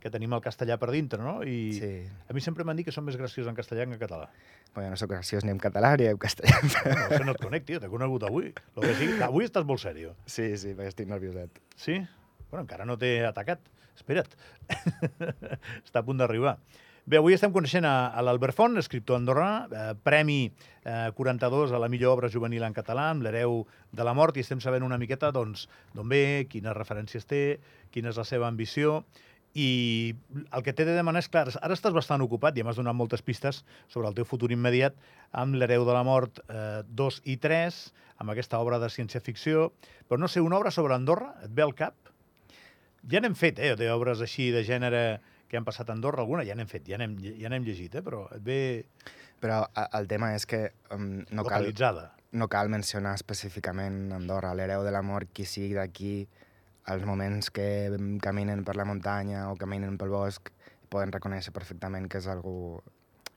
que 0.00 0.10
tenim 0.10 0.32
el 0.36 0.42
castellà 0.44 0.76
per 0.78 0.90
dintre, 0.94 1.20
no? 1.22 1.40
I 1.42 1.72
Sí. 1.78 1.90
a 2.28 2.32
mi 2.36 2.40
sempre 2.44 2.64
m'han 2.64 2.76
dit 2.78 2.86
que 2.86 2.92
som 2.94 3.04
més 3.04 3.16
graciós 3.16 3.46
en 3.50 3.56
castellà 3.58 3.86
que 3.86 3.94
en 3.96 4.00
català. 4.00 4.28
Bueno, 4.74 4.90
no 4.90 4.96
sóc 5.00 5.10
graciós 5.10 5.44
ni 5.44 5.50
en 5.50 5.58
català 5.58 5.96
ni 5.96 6.06
en 6.06 6.18
castellà. 6.18 6.58
No, 6.62 7.08
això 7.08 7.24
no 7.24 7.32
et 7.34 7.42
conec, 7.42 7.64
tio, 7.66 7.80
t'he 7.80 7.88
conegut 7.90 8.22
avui. 8.28 8.52
Lo 8.76 8.82
que 8.82 8.94
sigui, 8.94 9.20
avui 9.22 9.44
estàs 9.48 9.64
molt 9.66 9.80
sèrio. 9.82 10.14
Sí, 10.26 10.52
sí, 10.56 10.74
perquè 10.74 10.92
estic 10.94 11.08
nervioset. 11.10 11.58
Sí? 11.76 11.98
Bueno, 12.50 12.62
encara 12.64 12.84
no 12.88 12.96
t'he 12.98 13.24
atacat. 13.26 13.60
Espera't. 13.98 14.30
Està 15.84 16.00
a 16.00 16.04
punt 16.06 16.20
d'arribar. 16.20 16.58
Bé, 17.08 17.16
avui 17.16 17.32
estem 17.32 17.48
coneixent 17.54 17.86
a, 17.88 18.10
a 18.12 18.20
l'Albert 18.20 18.52
Font, 18.52 18.74
escriptor 18.76 19.16
andorrà, 19.16 19.64
eh, 19.72 19.92
Premi 20.04 20.42
eh, 20.44 21.06
42 21.16 21.70
a 21.72 21.78
la 21.80 21.86
millor 21.88 22.18
obra 22.18 22.28
juvenil 22.28 22.66
en 22.66 22.74
català, 22.76 23.06
amb 23.14 23.22
l'hereu 23.24 23.62
de 23.96 24.04
la 24.04 24.12
mort, 24.12 24.36
i 24.36 24.42
estem 24.44 24.60
sabent 24.60 24.84
una 24.84 24.98
miqueta 25.00 25.30
doncs, 25.32 25.62
d'on 25.96 26.10
ve, 26.12 26.44
quines 26.52 26.76
referències 26.76 27.24
té, 27.24 27.40
quina 27.94 28.12
és 28.12 28.18
la 28.20 28.26
seva 28.28 28.44
ambició, 28.52 28.98
i 29.56 29.70
el 30.52 30.66
que 30.66 30.74
t'he 30.76 30.84
de 30.84 30.98
demanar 30.98 31.22
és, 31.24 31.30
clar, 31.32 31.46
ara 31.48 31.78
estàs 31.78 31.96
bastant 31.96 32.26
ocupat 32.26 32.60
i 32.60 32.66
m'has 32.66 32.76
donat 32.76 32.98
moltes 32.98 33.24
pistes 33.24 33.62
sobre 33.88 34.12
el 34.12 34.18
teu 34.18 34.28
futur 34.28 34.52
immediat 34.52 35.00
amb 35.32 35.56
l'hereu 35.56 35.88
de 35.88 35.96
la 35.96 36.04
mort 36.04 36.42
eh, 36.44 36.84
2 36.84 37.22
i 37.24 37.38
3, 37.40 37.80
amb 38.20 38.36
aquesta 38.36 38.60
obra 38.60 38.76
de 38.84 38.92
ciència-ficció, 38.92 39.70
però 40.12 40.20
no 40.20 40.28
sé, 40.28 40.44
una 40.44 40.60
obra 40.60 40.76
sobre 40.76 41.00
Andorra, 41.00 41.32
et 41.40 41.56
ve 41.56 41.64
al 41.64 41.72
cap? 41.72 41.96
Ja 43.08 43.24
n'hem 43.24 43.38
fet, 43.38 43.64
eh, 43.64 43.72
d'obres 43.80 44.20
així 44.28 44.52
de 44.52 44.66
gènere 44.68 45.04
que 45.48 45.56
han 45.56 45.64
passat 45.66 45.88
a 45.88 45.96
Andorra, 45.96 46.22
alguna 46.22 46.44
ja 46.44 46.54
n'hem 46.54 46.68
fet, 46.68 46.86
ja 46.88 46.98
n'hem 47.00 47.16
ja 47.18 47.48
llegit, 47.56 47.94
eh, 47.94 48.04
però 48.04 48.26
et 48.34 48.44
ve 48.44 48.60
Però 49.38 49.62
el 49.94 50.08
tema 50.10 50.32
és 50.34 50.46
que 50.50 50.72
um, 50.90 51.22
no, 51.30 51.44
cal, 51.46 51.68
no 52.32 52.48
cal 52.50 52.68
mencionar 52.72 53.14
específicament 53.14 54.10
Andorra, 54.16 54.50
l'hereu 54.58 54.82
de 54.82 54.90
la 54.90 55.02
mort, 55.06 55.30
qui 55.30 55.46
sigui 55.46 55.76
d'aquí, 55.78 56.26
els 56.90 57.04
moments 57.06 57.52
que 57.54 57.68
caminen 58.24 58.64
per 58.66 58.74
la 58.74 58.86
muntanya 58.88 59.44
o 59.52 59.56
caminen 59.60 59.98
pel 60.00 60.10
bosc, 60.10 60.50
poden 60.90 61.12
reconèixer 61.14 61.52
perfectament 61.54 62.08
que 62.10 62.18
és 62.18 62.26
algú 62.26 62.80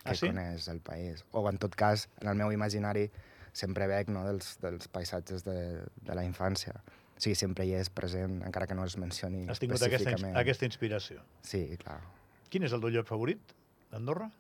que 0.02 0.10
Ah, 0.10 0.16
sí? 0.16 0.32
coneix 0.32 0.68
el 0.72 0.80
país. 0.82 1.26
O, 1.32 1.44
en 1.50 1.60
tot 1.62 1.76
cas, 1.78 2.08
en 2.22 2.32
el 2.32 2.40
meu 2.40 2.52
imaginari 2.56 3.12
sempre 3.54 3.86
veig 3.92 4.10
no, 4.10 4.24
dels, 4.26 4.56
dels 4.64 4.88
paisatges 4.90 5.46
de, 5.46 5.84
de 6.02 6.16
la 6.18 6.24
infància. 6.26 6.80
Sigui, 7.22 7.38
sempre 7.38 7.68
hi 7.68 7.76
és 7.78 7.92
present, 7.94 8.40
encara 8.48 8.66
que 8.70 8.74
no 8.78 8.86
es 8.88 8.96
mencioni 8.98 9.44
Has 9.52 9.62
tingut 9.62 9.84
aquesta, 9.86 10.16
aquesta 10.42 10.66
inspiració. 10.66 11.22
Sí, 11.46 11.64
clar. 11.84 12.00
Quin 12.50 12.66
és 12.66 12.74
el 12.74 12.82
teu 12.82 12.94
lloc 12.96 13.10
favorit 13.10 13.54
d'Andorra? 13.92 14.32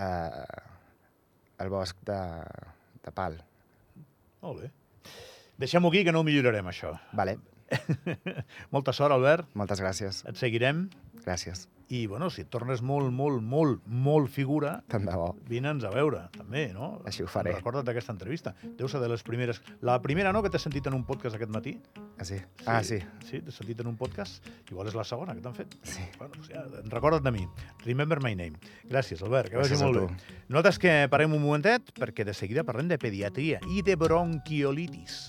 Uh, 0.00 0.62
el 1.60 1.70
bosc 1.70 1.98
de, 2.08 2.18
de 3.04 3.12
Pal. 3.14 3.36
Molt 4.42 4.64
bé. 4.64 4.72
Deixem-ho 5.60 5.92
aquí, 5.92 6.06
que 6.08 6.14
no 6.16 6.22
ho 6.22 6.26
millorarem, 6.26 6.72
això. 6.72 6.96
Vale, 7.14 7.36
Molta 8.74 8.92
sort, 8.92 9.12
Albert. 9.14 9.48
moltes 9.58 9.80
gràcies. 9.80 10.22
Et 10.28 10.38
seguirem. 10.40 10.86
Gràcies. 11.24 11.68
I, 11.92 12.06
bueno, 12.08 12.30
si 12.32 12.46
tornes 12.48 12.80
molt, 12.80 13.10
molt, 13.12 13.42
molt, 13.44 13.82
molt 13.84 14.30
figura, 14.32 14.78
Tant 14.88 15.04
de 15.04 15.12
bo. 15.12 15.26
vine'ns 15.44 15.84
a 15.84 15.90
veure, 15.92 16.22
també, 16.32 16.62
no? 16.72 17.02
Així 17.04 17.20
ho 17.20 17.26
faré. 17.28 17.52
Recorda't 17.52 17.84
d'aquesta 17.84 18.14
entrevista. 18.14 18.54
Deu 18.78 18.88
ser 18.88 19.02
de 19.02 19.10
les 19.12 19.20
primeres... 19.26 19.60
La 19.84 19.98
primera, 20.00 20.32
no?, 20.32 20.40
que 20.40 20.48
t'has 20.48 20.64
sentit 20.64 20.88
en 20.88 20.96
un 20.96 21.04
podcast 21.04 21.36
aquest 21.36 21.52
matí. 21.52 21.74
Ah, 22.16 22.24
sí? 22.24 22.38
Ah, 22.64 22.78
sí. 22.82 22.96
Sí, 23.28 23.42
t'has 23.44 23.60
sentit 23.60 23.82
en 23.84 23.90
un 23.92 23.98
podcast. 24.00 24.40
Igual 24.70 24.88
és 24.88 24.96
la 24.96 25.04
segona 25.04 25.36
que 25.36 25.44
t'han 25.44 25.58
fet. 25.58 25.76
Sí. 25.84 26.06
Bueno, 26.16 26.32
doncs 26.38 26.48
ja, 26.54 26.64
recorda't 26.88 27.26
de 27.28 27.34
mi. 27.36 27.44
Remember 27.84 28.22
my 28.24 28.32
name. 28.40 28.56
Gràcies, 28.88 29.20
Albert, 29.20 29.52
que 29.52 29.60
vagi 29.60 29.76
molt 29.82 30.00
bé. 30.06 30.38
Nosaltres 30.48 30.80
que 30.80 30.96
parem 31.12 31.36
un 31.36 31.44
momentet, 31.44 31.92
perquè 32.00 32.24
de 32.24 32.32
seguida 32.32 32.64
parlem 32.64 32.88
de 32.88 32.96
pediatria 33.02 33.60
i 33.68 33.84
de 33.84 34.00
bronquiolitis. 34.00 35.26